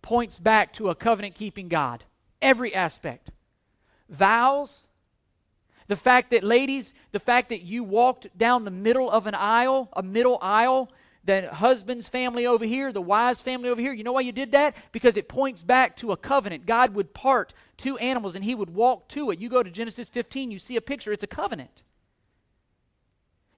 [0.00, 2.04] points back to a covenant keeping God.
[2.40, 3.32] Every aspect.
[4.08, 4.86] Vows,
[5.88, 9.88] the fact that, ladies, the fact that you walked down the middle of an aisle,
[9.92, 10.88] a middle aisle,
[11.24, 13.92] the husband's family over here, the wife's family over here.
[13.92, 14.74] You know why you did that?
[14.92, 16.66] Because it points back to a covenant.
[16.66, 19.38] God would part two animals and he would walk to it.
[19.38, 21.82] You go to Genesis 15, you see a picture, it's a covenant.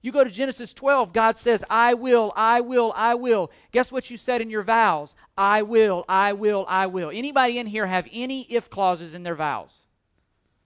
[0.01, 3.49] You go to Genesis 12, God says, I will, I will, I will.
[3.71, 5.15] Guess what you said in your vows?
[5.37, 7.09] I will, I will, I will.
[7.09, 9.79] Anybody in here have any if clauses in their vows?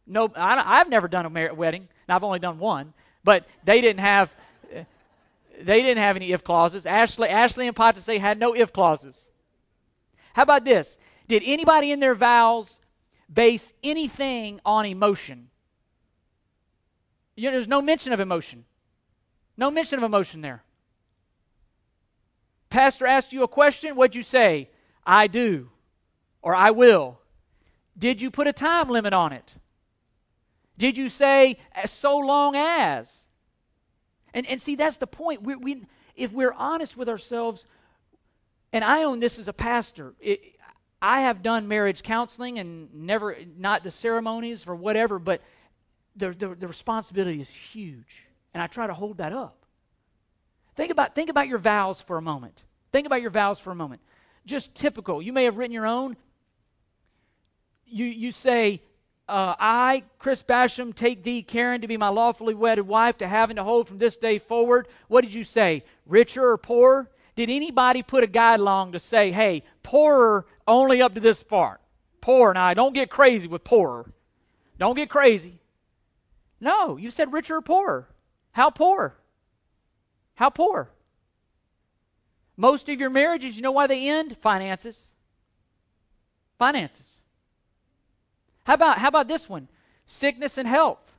[0.07, 1.87] No, I, have never done a wedding.
[2.09, 4.33] Now, I've only done one, but they didn't have
[5.59, 6.85] they didn't have any if clauses.
[6.85, 9.27] Ashley, Ashley and Potasay had no if clauses.
[10.33, 10.97] How about this?
[11.27, 12.79] Did anybody in their vows
[13.31, 15.49] base anything on emotion?
[17.35, 18.65] You know, there's no mention of emotion.
[19.57, 20.63] No mention of emotion there.
[22.69, 24.69] Pastor asked you a question, what'd you say?
[25.05, 25.69] I do,
[26.41, 27.19] or I will.
[27.97, 29.55] Did you put a time limit on it?
[30.77, 33.26] Did you say, so long as?
[34.33, 35.41] And, and see, that's the point.
[35.41, 35.85] We, we,
[36.15, 37.65] if we're honest with ourselves,
[38.73, 40.57] and I own this as a pastor, it,
[41.01, 45.41] I have done marriage counseling and never, not the ceremonies for whatever, but
[46.15, 48.25] the, the, the responsibility is huge.
[48.53, 49.57] And I try to hold that up.
[50.75, 52.63] Think about, think about your vows for a moment.
[52.91, 54.01] Think about your vows for a moment.
[54.45, 55.21] Just typical.
[55.21, 56.17] You may have written your own.
[57.85, 58.81] You, you say,
[59.29, 63.49] uh, I, Chris Basham, take thee, Karen, to be my lawfully wedded wife, to have
[63.49, 64.87] and to hold from this day forward.
[65.07, 65.83] What did you say?
[66.05, 67.09] Richer or poorer?
[67.35, 71.81] Did anybody put a guide along to say, hey, poorer only up to this part?
[72.21, 72.53] Poor.
[72.53, 74.11] Now, don't get crazy with poorer.
[74.79, 75.59] Don't get crazy.
[76.59, 78.07] No, you said richer or poorer.
[78.51, 79.17] How poor?
[80.35, 80.89] How poor?
[82.55, 84.37] Most of your marriages, you know why they end?
[84.37, 85.05] Finances.
[86.57, 87.16] Finances.
[88.67, 89.69] How about, how about this one?
[90.05, 91.15] Sickness and health.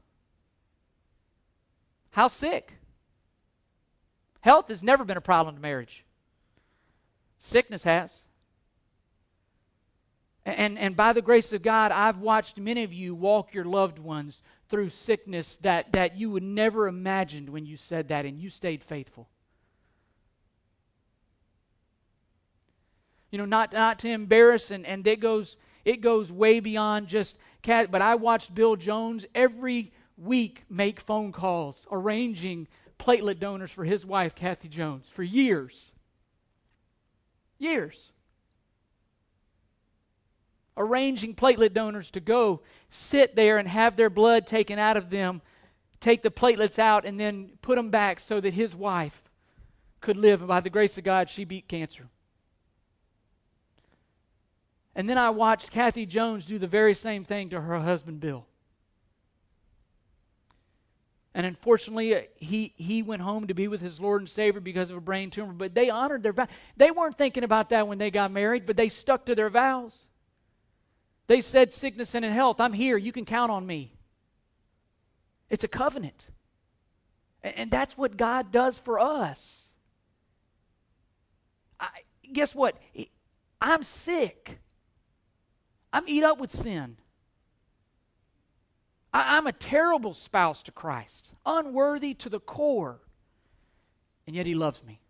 [2.11, 2.75] How sick?
[4.43, 6.05] Health has never been a problem in marriage.
[7.39, 8.21] Sickness has.
[10.45, 13.99] And, and by the grace of God, I've watched many of you walk your loved
[13.99, 18.51] ones through sickness that, that you would never imagined when you said that, and you
[18.51, 19.27] stayed faithful.
[23.31, 25.57] You know, not, not to embarrass, and, and that goes
[25.89, 27.91] it goes way beyond just cat.
[27.91, 34.05] But I watched Bill Jones every week make phone calls arranging platelet donors for his
[34.05, 35.91] wife, Kathy Jones, for years.
[37.59, 38.13] Years.
[40.77, 45.41] Arranging platelet donors to go sit there and have their blood taken out of them,
[46.01, 49.23] take the platelets out, and then put them back so that his wife
[50.03, 50.43] could live.
[50.43, 52.09] And by the grace of God, she beat cancer.
[54.99, 58.45] And then I watched Kathy Jones do the very same thing to her husband, Bill.
[61.33, 64.97] And unfortunately, he, he went home to be with his Lord and Savior because of
[64.97, 65.53] a brain tumor.
[65.53, 66.49] But they honored their vow.
[66.77, 70.09] They weren't thinking about that when they got married, but they stuck to their vows.
[71.29, 72.97] They said, Sickness and in health, I'm here.
[72.97, 73.95] You can count on me.
[75.49, 76.27] It's a covenant.
[77.45, 79.69] And that's what God does for us.
[81.79, 81.89] I,
[82.33, 82.77] guess what?
[83.61, 84.59] I'm sick.
[85.93, 86.97] I'm eat up with sin.
[89.13, 93.01] I, am a terrible spouse to Christ, unworthy to the core.
[94.27, 95.01] And yet he loves me.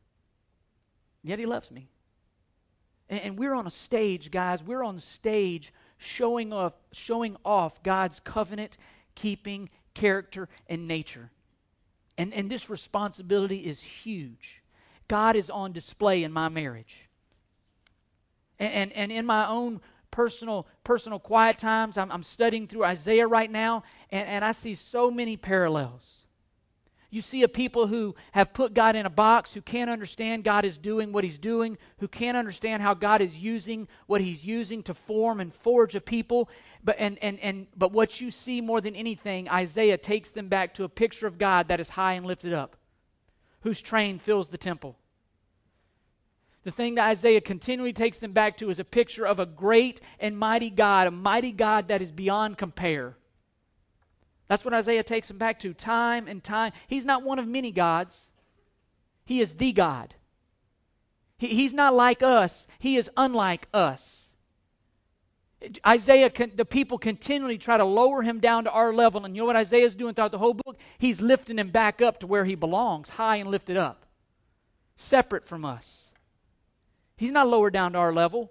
[1.22, 1.88] Yet he loves me.
[3.08, 8.20] And, and we're on a stage, guys, we're on stage showing off, showing off God's
[8.20, 8.78] covenant
[9.18, 11.30] keeping character and nature.
[12.16, 14.62] And, and this responsibility is huge.
[15.08, 17.08] God is on display in my marriage.
[18.58, 21.98] And, and, and in my own personal personal quiet times.
[21.98, 26.24] I'm, I'm studying through Isaiah right now, and, and I see so many parallels.
[27.10, 30.66] You see a people who have put God in a box, who can't understand God
[30.66, 34.82] is doing what He's doing, who can't understand how God is using what He's using
[34.82, 36.50] to form and forge a people.
[36.84, 40.74] But and and and but what you see more than anything, Isaiah takes them back
[40.74, 42.76] to a picture of God that is high and lifted up,
[43.60, 44.98] whose train fills the temple
[46.68, 50.02] the thing that Isaiah continually takes them back to is a picture of a great
[50.20, 53.16] and mighty God, a mighty God that is beyond compare.
[54.48, 56.72] That's what Isaiah takes them back to time and time.
[56.86, 58.32] He's not one of many gods,
[59.24, 60.14] he is the God.
[61.38, 64.28] He, he's not like us, he is unlike us.
[65.86, 69.24] Isaiah, the people continually try to lower him down to our level.
[69.24, 70.78] And you know what Isaiah is doing throughout the whole book?
[70.98, 74.04] He's lifting him back up to where he belongs, high and lifted up,
[74.96, 76.07] separate from us.
[77.18, 78.50] He's not lower down to our level.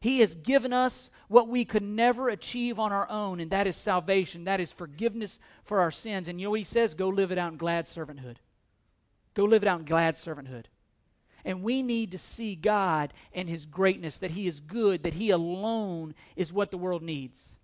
[0.00, 3.76] He has given us what we could never achieve on our own, and that is
[3.76, 4.44] salvation.
[4.44, 6.28] That is forgiveness for our sins.
[6.28, 6.94] And you know what he says?
[6.94, 8.36] Go live it out in glad servanthood.
[9.34, 10.66] Go live it out in glad servanthood.
[11.44, 15.30] And we need to see God and His greatness, that He is good, that He
[15.30, 17.56] alone is what the world needs.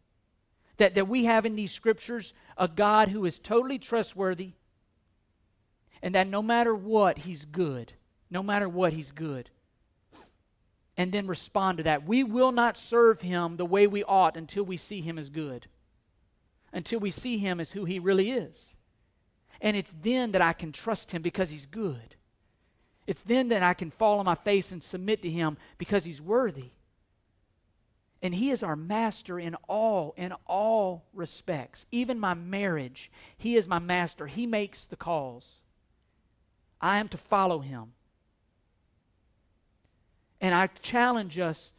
[0.78, 4.52] That, that we have in these scriptures a God who is totally trustworthy,
[6.02, 7.92] and that no matter what, He's good.
[8.32, 9.50] No matter what, He's good.
[10.96, 12.06] And then respond to that.
[12.06, 15.66] We will not serve Him the way we ought until we see Him as good,
[16.72, 18.74] until we see Him as who He really is.
[19.60, 22.16] And it's then that I can trust Him because He's good.
[23.06, 26.22] It's then that I can fall on my face and submit to Him because He's
[26.22, 26.70] worthy.
[28.22, 31.84] And He is our master in all, in all respects.
[31.92, 34.26] Even my marriage, He is my master.
[34.26, 35.60] He makes the calls.
[36.80, 37.92] I am to follow Him.
[40.42, 41.72] And I challenge us,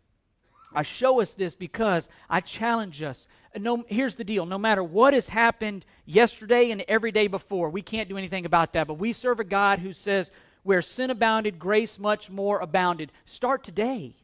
[0.74, 3.28] I show us this because I challenge us.
[3.56, 7.84] No, here's the deal no matter what has happened yesterday and every day before, we
[7.84, 8.88] can't do anything about that.
[8.88, 10.32] But we serve a God who says,
[10.64, 13.12] where sin abounded, grace much more abounded.
[13.26, 14.16] Start today.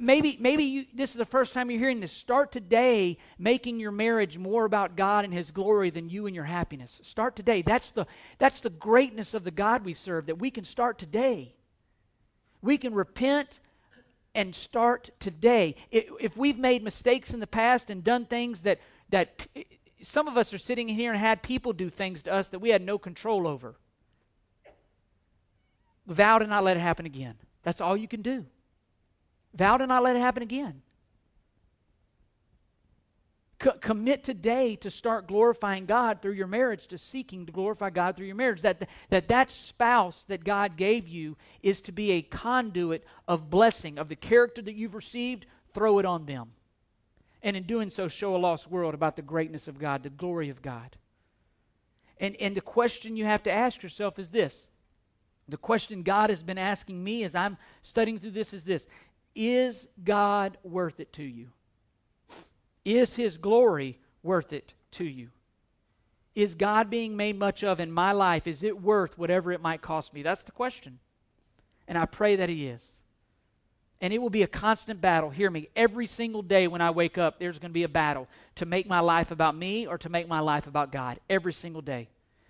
[0.00, 2.12] Maybe, maybe you, this is the first time you're hearing this.
[2.12, 6.44] Start today making your marriage more about God and His glory than you and your
[6.44, 7.00] happiness.
[7.02, 7.62] Start today.
[7.62, 8.06] That's the,
[8.38, 11.56] that's the greatness of the God we serve, that we can start today.
[12.62, 13.60] We can repent
[14.34, 15.74] and start today.
[15.90, 19.46] If we've made mistakes in the past and done things that, that
[20.00, 22.70] some of us are sitting here and had people do things to us that we
[22.70, 23.76] had no control over,
[26.06, 27.34] vow to not let it happen again.
[27.62, 28.46] That's all you can do.
[29.54, 30.82] Vow to not let it happen again
[33.80, 38.26] commit today to start glorifying God through your marriage, to seeking to glorify God through
[38.26, 38.62] your marriage.
[38.62, 43.98] That, that that spouse that God gave you is to be a conduit of blessing,
[43.98, 46.50] of the character that you've received, throw it on them.
[47.42, 50.48] And in doing so, show a lost world about the greatness of God, the glory
[50.48, 50.96] of God.
[52.18, 54.68] And, and the question you have to ask yourself is this
[55.48, 58.86] the question God has been asking me as I'm studying through this is this
[59.34, 61.48] Is God worth it to you?
[62.84, 65.28] Is his glory worth it to you?
[66.34, 68.46] Is God being made much of in my life?
[68.46, 70.22] Is it worth whatever it might cost me?
[70.22, 70.98] That's the question.
[71.86, 72.90] And I pray that he is.
[74.00, 75.30] And it will be a constant battle.
[75.30, 75.68] Hear me.
[75.76, 78.26] Every single day when I wake up, there's going to be a battle
[78.56, 81.20] to make my life about me or to make my life about God.
[81.30, 82.08] Every single day.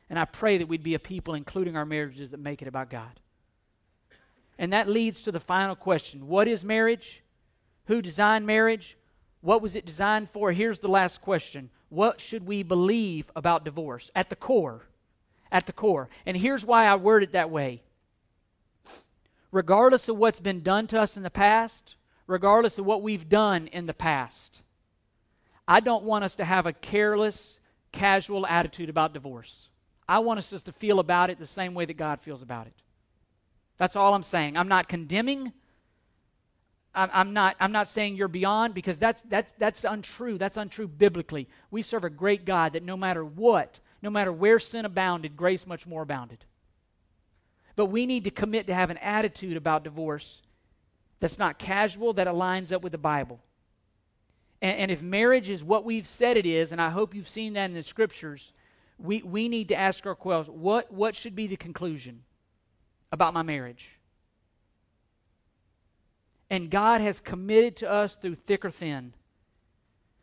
[0.09, 2.89] And I pray that we'd be a people, including our marriages, that make it about
[2.89, 3.21] God.
[4.59, 7.23] And that leads to the final question What is marriage?
[7.87, 8.97] Who designed marriage?
[9.43, 10.53] What was it designed for?
[10.53, 14.11] Here's the last question What should we believe about divorce?
[14.15, 14.87] At the core.
[15.51, 16.09] At the core.
[16.25, 17.83] And here's why I word it that way.
[19.51, 23.67] Regardless of what's been done to us in the past, regardless of what we've done
[23.67, 24.63] in the past,
[25.69, 29.69] I don't want us to have a careless, casual attitude about divorce.
[30.09, 32.67] I want us just to feel about it the same way that God feels about
[32.67, 32.75] it.
[33.77, 34.57] That's all I'm saying.
[34.57, 35.53] I'm not condemning.
[36.95, 40.37] I'm, not, I'm not saying you're beyond because that's, that's, that's untrue.
[40.37, 41.49] That's untrue biblically.
[41.71, 45.67] We serve a great God that no matter what, no matter where sin abounded, grace
[45.67, 46.45] much more abounded.
[47.77, 50.43] But we need to commit to have an attitude about divorce
[51.21, 53.41] that's not casual, that aligns up with the Bible.
[54.61, 57.55] And, and, if marriage is what we've said it is, and I hope you've seen
[57.55, 58.53] that in the scriptures,
[58.99, 62.25] we, we need to ask ourselves what, what should be the conclusion
[63.13, 63.89] about my marriage?
[66.53, 69.15] And God has committed to us through thick or thin.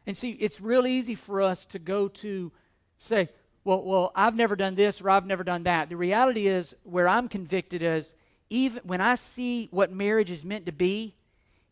[0.06, 2.52] And see, it's real easy for us to go to
[3.00, 3.30] say,
[3.64, 5.90] well, well, I've never done this or I've never done that.
[5.90, 8.14] The reality is, where I'm convicted is,
[8.52, 11.16] even when I see what marriage is meant to be,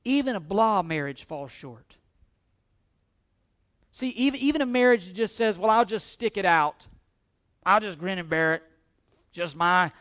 [0.03, 1.95] even a blah marriage falls short.
[3.91, 6.87] See, even, even a marriage that just says, well, I'll just stick it out.
[7.63, 8.63] I'll just grin and bear it.
[9.31, 9.91] Just my,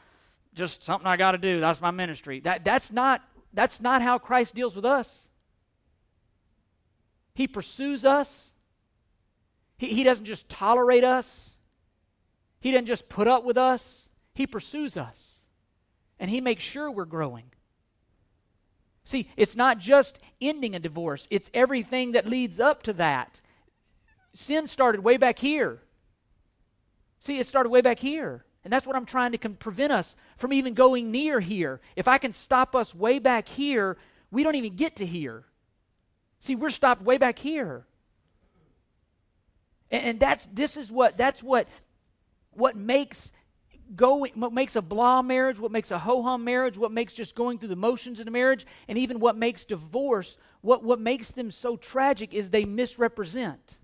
[0.55, 1.61] just something I got to do.
[1.61, 2.41] That's my ministry.
[2.41, 3.21] That, that's, not,
[3.57, 5.29] that's not how Christ deals with us.
[7.35, 8.53] He pursues us.
[9.79, 11.59] He, he doesn't just tolerate us.
[12.61, 15.41] He doesn't just put up with us, He pursues us.
[16.19, 17.53] And He makes sure we're growing.
[19.05, 23.41] See, it's not just ending a divorce, it's everything that leads up to that.
[24.35, 25.81] Sin started way back here.
[27.21, 28.46] See, it started way back here.
[28.67, 31.81] And that's what I'm trying to prevent us from even going near here.
[31.95, 33.97] If I can stop us way back here,
[34.33, 35.45] we don't even get to here.
[36.41, 37.87] See, we're stopped way back here.
[39.89, 41.69] And, and that's this is what that's what
[42.55, 43.31] what makes
[43.95, 47.61] going what makes a blah marriage what makes a ho-hum marriage what makes just going
[47.61, 51.53] through the motions in a marriage and even what makes divorce what, what makes them
[51.53, 53.79] so tragic is they misrepresent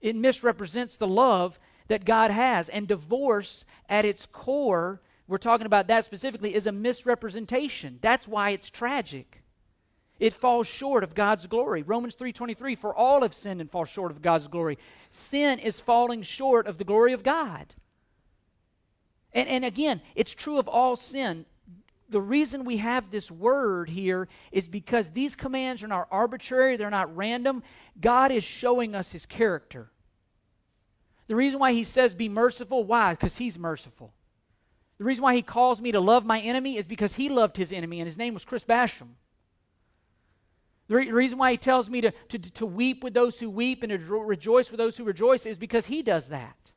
[0.00, 1.58] it misrepresents the love
[1.88, 6.72] that god has and divorce at its core we're talking about that specifically is a
[6.72, 9.42] misrepresentation that's why it's tragic
[10.18, 11.82] it falls short of God's glory.
[11.82, 14.78] Romans 3:23 for all have sinned and fall short of God's glory.
[15.10, 17.74] Sin is falling short of the glory of God.
[19.32, 21.44] And, and again, it's true of all sin.
[22.08, 26.88] The reason we have this word here is because these commands are not arbitrary, they're
[26.88, 27.62] not random.
[28.00, 29.90] God is showing us his character.
[31.26, 33.12] The reason why he says be merciful, why?
[33.12, 34.12] Because he's merciful.
[34.98, 37.72] The reason why he calls me to love my enemy is because he loved his
[37.72, 39.16] enemy, and his name was Chris Basham.
[40.88, 43.82] The re- reason why he tells me to, to, to weep with those who weep
[43.82, 46.72] and to rejoice with those who rejoice is because he does that.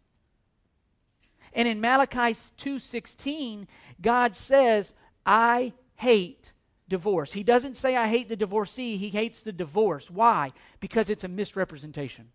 [1.54, 3.68] And in Malachi 2:16,
[4.02, 4.94] God says,
[5.26, 6.54] "I hate
[6.88, 10.12] divorce." He doesn't say I hate the divorcee, he hates the divorce.
[10.12, 10.52] Why?
[10.80, 12.32] Because it's a misrepresentation.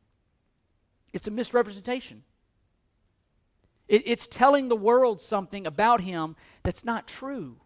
[1.15, 2.25] It's a misrepresentation.
[3.87, 6.35] It, it's telling the world something about him
[6.65, 7.57] that's not true.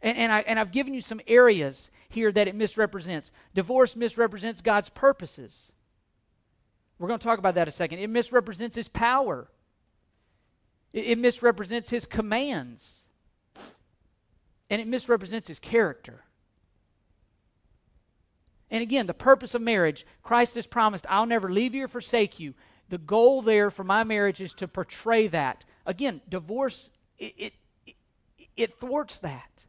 [0.00, 3.32] And, and, I, and I've given you some areas here that it misrepresents.
[3.54, 5.72] Divorce misrepresents God's purposes.
[6.98, 7.98] We're going to talk about that a second.
[7.98, 9.48] It misrepresents his power,
[10.92, 13.02] it, it misrepresents his commands,
[14.70, 16.22] and it misrepresents his character.
[18.70, 22.38] And again, the purpose of marriage, Christ has promised, I'll never leave you or forsake
[22.38, 22.54] you.
[22.88, 25.64] The goal there for my marriage is to portray that.
[25.86, 27.52] Again, divorce, it,
[27.86, 27.94] it,
[28.56, 29.64] it thwarts that.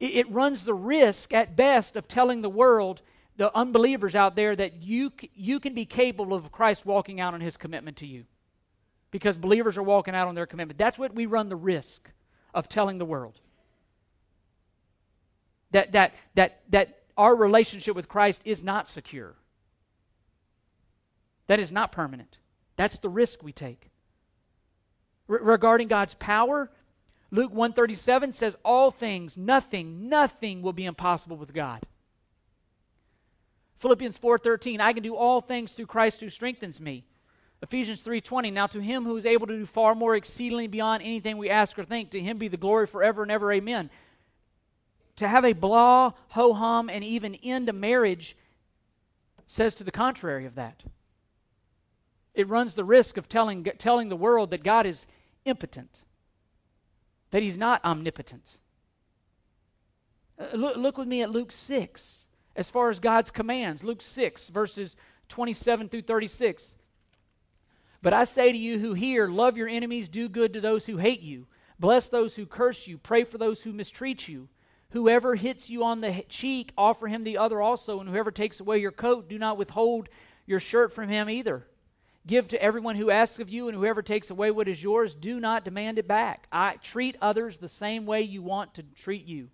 [0.00, 3.02] It runs the risk, at best, of telling the world,
[3.36, 7.40] the unbelievers out there, that you, you can be capable of Christ walking out on
[7.40, 8.24] his commitment to you.
[9.10, 10.78] Because believers are walking out on their commitment.
[10.78, 12.10] That's what we run the risk
[12.54, 13.40] of telling the world.
[15.72, 19.34] That, that, that, that our relationship with Christ is not secure.
[21.48, 22.38] That is not permanent.
[22.76, 23.90] That's the risk we take.
[25.26, 26.70] regarding God's power,
[27.30, 31.82] Luke 137 says all things, nothing, nothing will be impossible with God.
[33.78, 37.04] Philippians 4:13, I can do all things through Christ who strengthens me.
[37.62, 41.36] Ephesians 3:20, now to him who is able to do far more exceedingly beyond anything
[41.36, 43.52] we ask or think, to him be the glory forever and ever.
[43.52, 43.90] Amen.
[45.18, 48.36] To have a blah, ho hum, and even end a marriage
[49.46, 50.82] says to the contrary of that.
[52.34, 55.06] It runs the risk of telling, telling the world that God is
[55.44, 56.02] impotent
[57.30, 58.58] that he's not omnipotent.
[60.38, 63.84] Uh, look, look with me at Luke 6 as far as God's commands.
[63.84, 64.96] Luke 6, verses
[65.28, 66.74] 27 through 36.
[68.02, 70.96] But I say to you who hear, love your enemies, do good to those who
[70.96, 71.46] hate you,
[71.78, 74.48] bless those who curse you, pray for those who mistreat you.
[74.92, 78.78] Whoever hits you on the cheek, offer him the other also, and whoever takes away
[78.78, 80.08] your coat, do not withhold
[80.46, 81.66] your shirt from him either.
[82.26, 85.40] Give to everyone who asks of you, and whoever takes away what is yours, do
[85.40, 86.46] not demand it back.
[86.50, 89.50] I treat others the same way you want to treat you.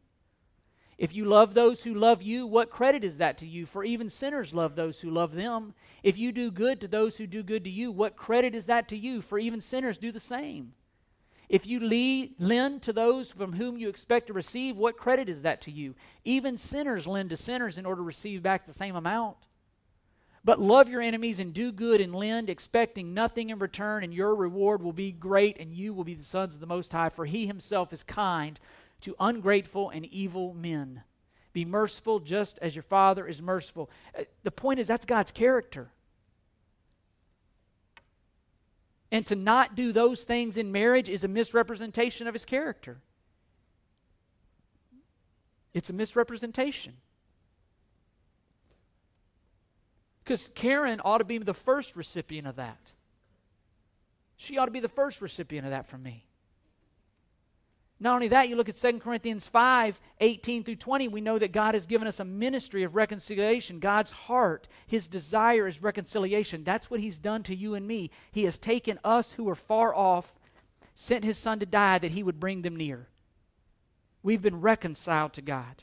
[0.99, 3.67] If you love those who love you, what credit is that to you?
[3.67, 5.75] For even sinners love those who love them.
[6.05, 8.89] If you do good to those who do good to you, what credit is that
[8.91, 9.21] to you?
[9.21, 10.75] For even sinners do the same.
[11.49, 15.43] If you lead, lend to those from whom you expect to receive, what credit is
[15.43, 15.95] that to you?
[16.25, 19.37] Even sinners lend to sinners in order to receive back the same amount.
[20.45, 24.35] But love your enemies and do good and lend, expecting nothing in return, and your
[24.35, 27.25] reward will be great, and you will be the sons of the Most High, for
[27.25, 28.61] he himself is kind
[29.01, 31.03] to ungrateful and evil men.
[31.55, 33.89] Be merciful just as your Father is merciful.
[34.19, 35.91] Uh, the point is, that's God's character.
[39.15, 42.97] And to not do those things in marriage is a misrepresentation of his character.
[45.73, 46.95] It's a misrepresentation.
[50.25, 52.91] Because Karen ought to be the first recipient of that.
[54.37, 56.25] She ought to be the first recipient of that from me.
[58.01, 61.53] Not only that, you look at 2 Corinthians 5 18 through 20, we know that
[61.53, 63.79] God has given us a ministry of reconciliation.
[63.79, 66.65] God's heart, His desire is reconciliation.
[66.65, 68.11] That's what He's done to you and me.
[68.33, 70.35] He has taken us who are far off,
[70.95, 73.09] sent His Son to die that He would bring them near.
[74.23, 75.83] We've been reconciled to God.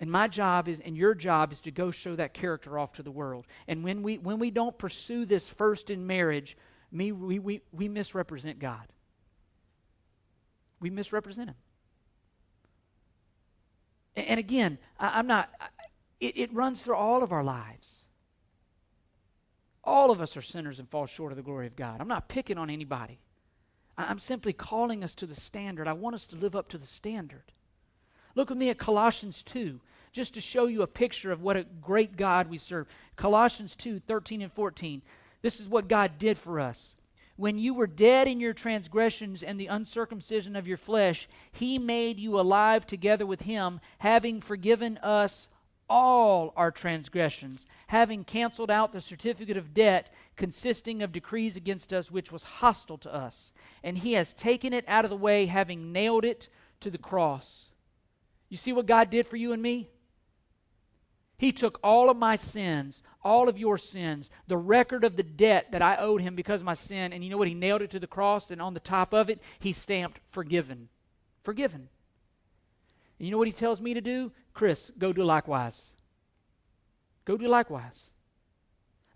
[0.00, 3.02] And my job is, and your job is to go show that character off to
[3.02, 3.46] the world.
[3.66, 6.56] And when we, when we don't pursue this first in marriage,
[6.92, 8.86] me, we, we, we misrepresent God.
[10.80, 11.56] We misrepresent Him.
[14.16, 15.48] And, again, I, am not,
[16.20, 18.04] it, it runs through all of our lives.
[19.84, 22.00] All of us are sinners and fall short of the glory of God.
[22.00, 23.20] I'm not picking on anybody.
[23.96, 25.88] I'm simply calling us to the standard.
[25.88, 27.52] I want us to live up to the standard.
[28.34, 29.80] Look with me at Colossians 2,
[30.12, 32.86] just to show you a picture of what a great God we serve.
[33.16, 35.02] Colossians 2 13 and 14.
[35.42, 36.94] This is what God did for us.
[37.38, 42.18] When you were dead in your transgressions and the uncircumcision of your flesh, He made
[42.18, 45.48] you alive together with Him, having forgiven us
[45.88, 52.10] all our transgressions, having canceled out the certificate of debt consisting of decrees against us,
[52.10, 53.52] which was hostile to us.
[53.84, 56.48] And He has taken it out of the way, having nailed it
[56.80, 57.66] to the cross.
[58.48, 59.90] You see what God did for you and me?
[61.38, 65.70] He took all of my sins, all of your sins, the record of the debt
[65.70, 67.46] that I owed him because of my sin, and you know what?
[67.46, 70.88] He nailed it to the cross, and on the top of it, he stamped forgiven.
[71.44, 71.88] Forgiven.
[73.18, 74.32] And you know what he tells me to do?
[74.52, 75.92] Chris, go do likewise.
[77.24, 78.10] Go do likewise.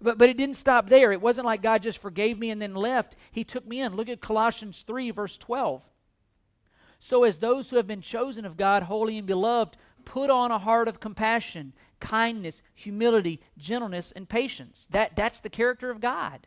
[0.00, 1.10] But, but it didn't stop there.
[1.12, 3.16] It wasn't like God just forgave me and then left.
[3.32, 3.96] He took me in.
[3.96, 5.82] Look at Colossians 3, verse 12.
[7.04, 10.58] So, as those who have been chosen of God, holy and beloved, put on a
[10.58, 14.86] heart of compassion, kindness, humility, gentleness, and patience.
[14.90, 16.46] That, that's the character of God.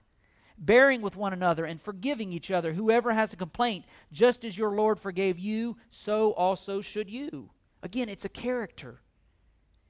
[0.57, 4.71] Bearing with one another and forgiving each other, whoever has a complaint, just as your
[4.71, 7.49] Lord forgave you, so also should you.
[7.83, 9.01] Again, it's a character,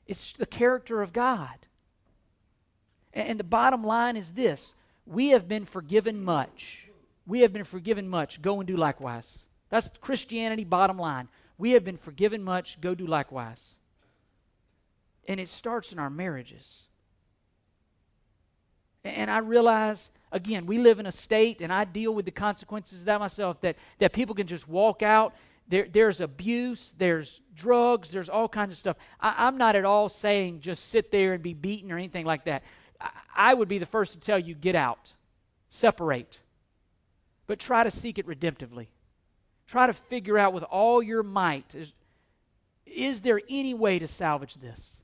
[0.07, 1.65] it's the character of God.
[3.13, 6.89] And, the bottom line is this we have been forgiven much.
[7.25, 8.41] We have been forgiven much.
[8.41, 9.39] Go and do likewise.
[9.69, 11.27] That's Christianity, bottom line.
[11.57, 13.75] We have been forgiven much, go do likewise.
[15.27, 16.83] And it starts in our marriages.
[19.03, 23.01] And I realize, again, we live in a state, and I deal with the consequences
[23.01, 25.35] of that myself, that, that people can just walk out.
[25.67, 28.97] There, there's abuse, there's drugs, there's all kinds of stuff.
[29.19, 32.45] I, am not at all saying just sit there and be beaten or anything like
[32.45, 32.63] that.
[32.99, 35.13] I, I would be the first to tell you get out,
[35.69, 36.39] separate,
[37.47, 38.87] but try to seek it redemptively.
[39.67, 41.93] Try to figure out with all your might is,
[42.85, 44.97] is there any way to salvage this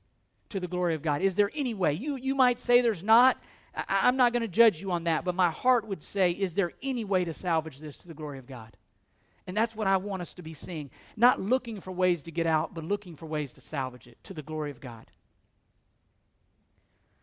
[0.50, 1.20] to the glory of God?
[1.20, 1.92] Is there any way?
[1.94, 3.38] You, you might say there's not.
[3.74, 6.54] I, I'm not going to judge you on that, but my heart would say, is
[6.54, 8.76] there any way to salvage this to the glory of God?
[9.46, 10.90] And that's what I want us to be seeing.
[11.16, 14.34] Not looking for ways to get out, but looking for ways to salvage it to
[14.34, 15.10] the glory of God.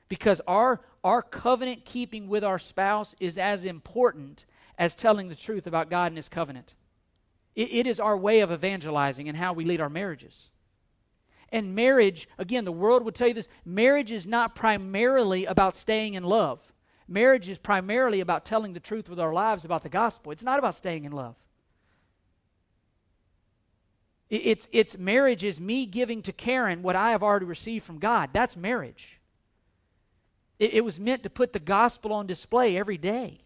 [0.10, 4.46] Because our, our covenant keeping with our spouse is as important
[4.78, 6.74] as telling the truth about God and His covenant.
[7.60, 10.50] It, it is our way of evangelizing and how we lead our marriages.
[11.50, 16.14] And marriage, again, the world would tell you this marriage is not primarily about staying
[16.14, 16.72] in love.
[17.06, 20.32] Marriage is primarily about telling the truth with our lives about the gospel.
[20.32, 21.36] It's not about staying in love.
[24.30, 28.30] It's, it's marriage is me giving to Karen what I have already received from God.
[28.32, 29.20] That's marriage.
[30.60, 33.42] It, it was meant to put the gospel on display every day.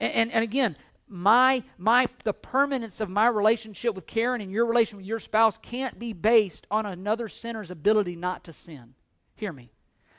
[0.00, 0.76] And, and, and again,
[1.10, 5.58] my my the permanence of my relationship with Karen and your relation with your spouse
[5.58, 8.94] can't be based on another sinner's ability not to sin.
[9.34, 9.72] Hear me.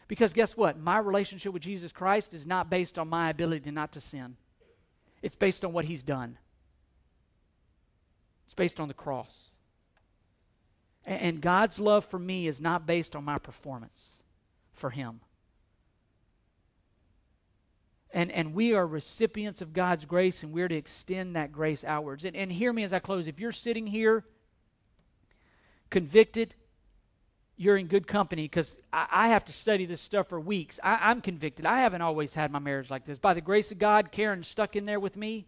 [0.10, 0.78] Because guess what?
[0.78, 4.36] My relationship with Jesus Christ is not based on my ability not to sin,
[5.22, 6.38] it's based on what He's done,
[8.46, 9.52] it's based on the cross.
[11.04, 14.18] And God's love for me is not based on my performance
[14.74, 15.22] for Him.
[18.14, 22.26] And, and we are recipients of God's grace, and we're to extend that grace outwards.
[22.26, 23.28] And, and hear me as I close.
[23.28, 24.26] If you're sitting here
[25.90, 26.56] convicted,
[27.56, 30.80] you're in good company because I, I, have to study this stuff for weeks.
[30.84, 31.66] I, I'm convicted.
[31.66, 33.20] I haven't always had my marriage like this.
[33.20, 35.46] By the grace of God, Karen stuck in there with me.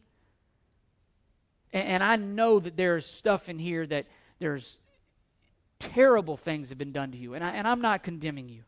[1.73, 4.05] And, and I know that there's stuff in here that
[4.39, 4.77] there's
[5.79, 7.33] terrible things have been done to you.
[7.33, 8.63] And, I, and I'm not condemning you.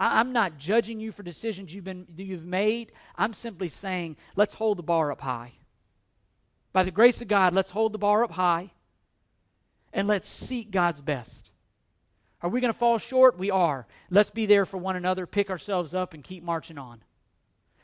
[0.00, 2.92] I, am not judging you for decisions you've, been, you've made.
[3.16, 5.52] I'm simply saying, let's hold the bar up high.
[6.72, 8.72] By the grace of God, let's hold the bar up high
[9.92, 11.50] and let's seek God's best.
[12.42, 13.38] Are we going to fall short?
[13.38, 13.86] We are.
[14.08, 17.02] Let's be there for one another, pick ourselves up, and keep marching on.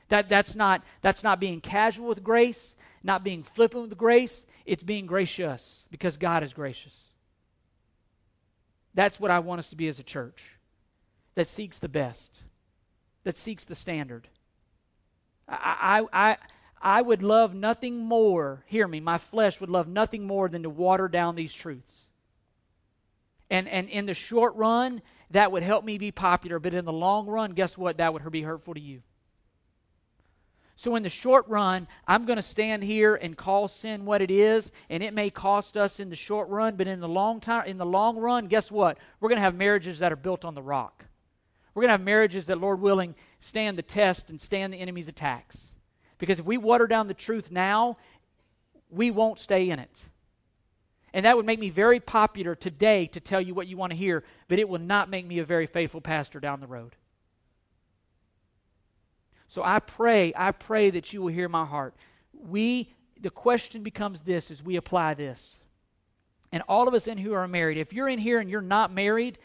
[0.09, 4.47] That, that's, not, that's not being casual with grace, not being flippant with grace.
[4.65, 6.97] It's being gracious because God is gracious.
[8.95, 10.56] That's what I want us to be as a church
[11.37, 12.41] that seeks the best,
[13.23, 14.27] that seeks the standard.
[15.49, 16.37] I, I, I,
[16.99, 20.71] I would love nothing more, hear me, my flesh would love nothing more than to
[20.71, 22.03] water down these truths.
[23.49, 26.93] And, and in the short run, that would help me be popular, but in the
[26.93, 27.99] long run, guess what?
[27.99, 29.03] That would be hurtful to you.
[30.79, 34.31] So, in the short run, I'm going to stand here and call sin what it
[34.31, 37.67] is, and it may cost us in the short run, but in the long time,
[37.67, 38.99] in the long run, guess what?
[39.19, 41.07] We're going to have marriages that are built on the rock.
[41.77, 45.09] We're going to have marriages that, Lord willing, stand the test and stand the enemy's
[45.09, 45.69] attacks.
[46.17, 47.99] Because if we water down the truth now,
[48.89, 50.05] we won't stay in it.
[51.13, 53.97] And that would make me very popular today to tell you what you want to
[53.97, 56.97] hear, but it will not make me a very faithful pastor down the road.
[59.47, 61.95] So I pray, I pray that you will hear my heart.
[62.33, 65.57] We the question becomes this as we apply this.
[66.53, 68.93] And all of us in who are married, if you're in here and you're not
[68.93, 69.39] married,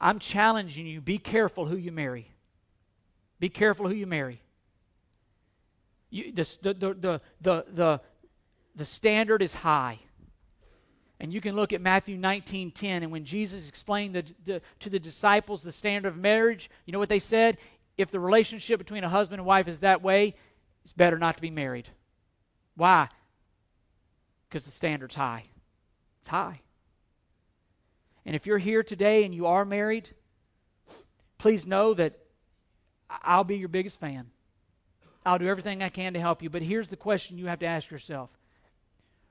[0.00, 2.30] I'm challenging you be careful who you marry.
[3.38, 4.42] Be careful who you marry.
[6.10, 8.00] You, the, the, the, the, the,
[8.74, 9.98] the standard is high.
[11.20, 14.88] And you can look at Matthew 19 10, and when Jesus explained the, the, to
[14.88, 17.58] the disciples the standard of marriage, you know what they said?
[17.98, 20.34] If the relationship between a husband and wife is that way,
[20.82, 21.88] it's better not to be married.
[22.74, 23.08] Why?
[24.48, 25.44] Because the standard's high.
[26.20, 26.62] It's high.
[28.26, 30.08] And if you're here today and you are married,
[31.38, 32.18] please know that
[33.08, 34.30] I'll be your biggest fan.
[35.24, 36.50] I'll do everything I can to help you.
[36.50, 38.30] But here's the question you have to ask yourself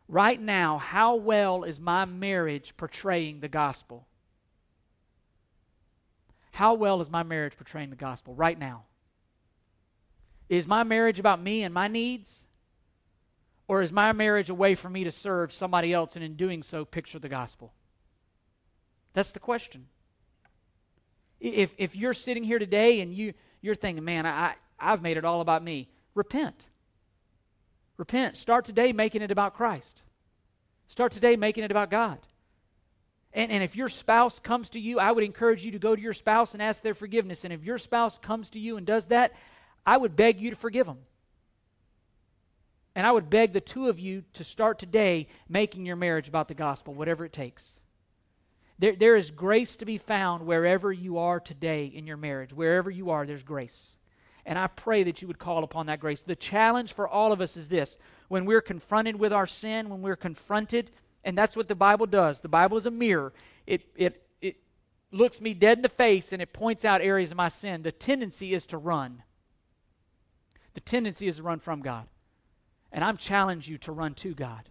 [0.07, 4.07] Right now, how well is my marriage portraying the gospel?
[6.51, 8.85] How well is my marriage portraying the gospel right now?
[10.49, 12.41] Is my marriage about me and my needs?
[13.67, 16.63] Or is my marriage a way for me to serve somebody else and in doing
[16.63, 17.71] so picture the gospel?
[19.13, 19.85] That's the question.
[21.39, 25.25] If, if you're sitting here today and you, you're thinking, man, I, I've made it
[25.25, 26.67] all about me, repent.
[27.97, 28.37] Repent.
[28.37, 30.03] Start today making it about Christ.
[30.87, 32.17] Start today making it about God.
[33.33, 36.01] And, and if your spouse comes to you, I would encourage you to go to
[36.01, 37.43] your spouse and ask their forgiveness.
[37.43, 39.33] And if your spouse comes to you and does that,
[39.85, 40.99] I would beg you to forgive them.
[42.95, 46.47] And I would beg the two of you to start today making your marriage about
[46.47, 47.78] the gospel, whatever it takes.
[48.79, 52.53] There, there is grace to be found wherever you are today in your marriage.
[52.53, 53.97] Wherever you are, there's grace.
[54.45, 56.23] And I pray that you would call upon that grace.
[56.23, 57.97] The challenge for all of us is this
[58.29, 60.91] when we're confronted with our sin, when we're confronted,
[61.25, 62.39] and that's what the Bible does.
[62.39, 63.33] The Bible is a mirror.
[63.67, 64.55] It, it, it
[65.11, 67.83] looks me dead in the face and it points out areas of my sin.
[67.83, 69.23] The tendency is to run.
[70.73, 72.07] The tendency is to run from God.
[72.91, 74.69] And I'm challenging you to run to God.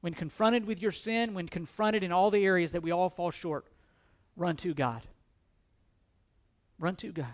[0.00, 3.30] When confronted with your sin, when confronted in all the areas that we all fall
[3.30, 3.66] short,
[4.36, 5.02] run to God.
[6.78, 7.26] Run to God.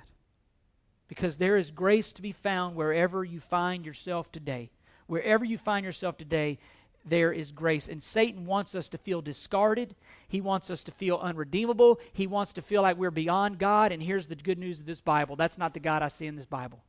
[1.09, 4.71] Because there is grace to be found wherever you find yourself today.
[5.07, 6.59] Wherever you find yourself today,
[7.05, 7.87] there is grace.
[7.89, 9.95] And Satan wants us to feel discarded.
[10.27, 12.01] He wants us to feel unredeemable.
[12.13, 13.93] He wants to feel like we're beyond God.
[13.93, 16.35] And here's the good news of this Bible that's not the God I see in
[16.35, 16.83] this Bible.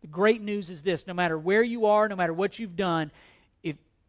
[0.00, 3.10] The great news is this no matter where you are, no matter what you've done,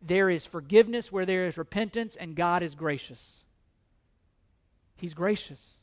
[0.02, 3.44] there is forgiveness where there is repentance, and God is gracious.
[4.96, 5.78] He's gracious.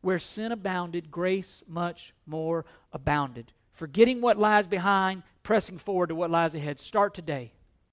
[0.00, 3.52] Where sin abounded, grace much more abounded.
[3.72, 6.80] Forgetting what lies behind, pressing forward to what lies ahead.
[6.80, 7.52] Start today.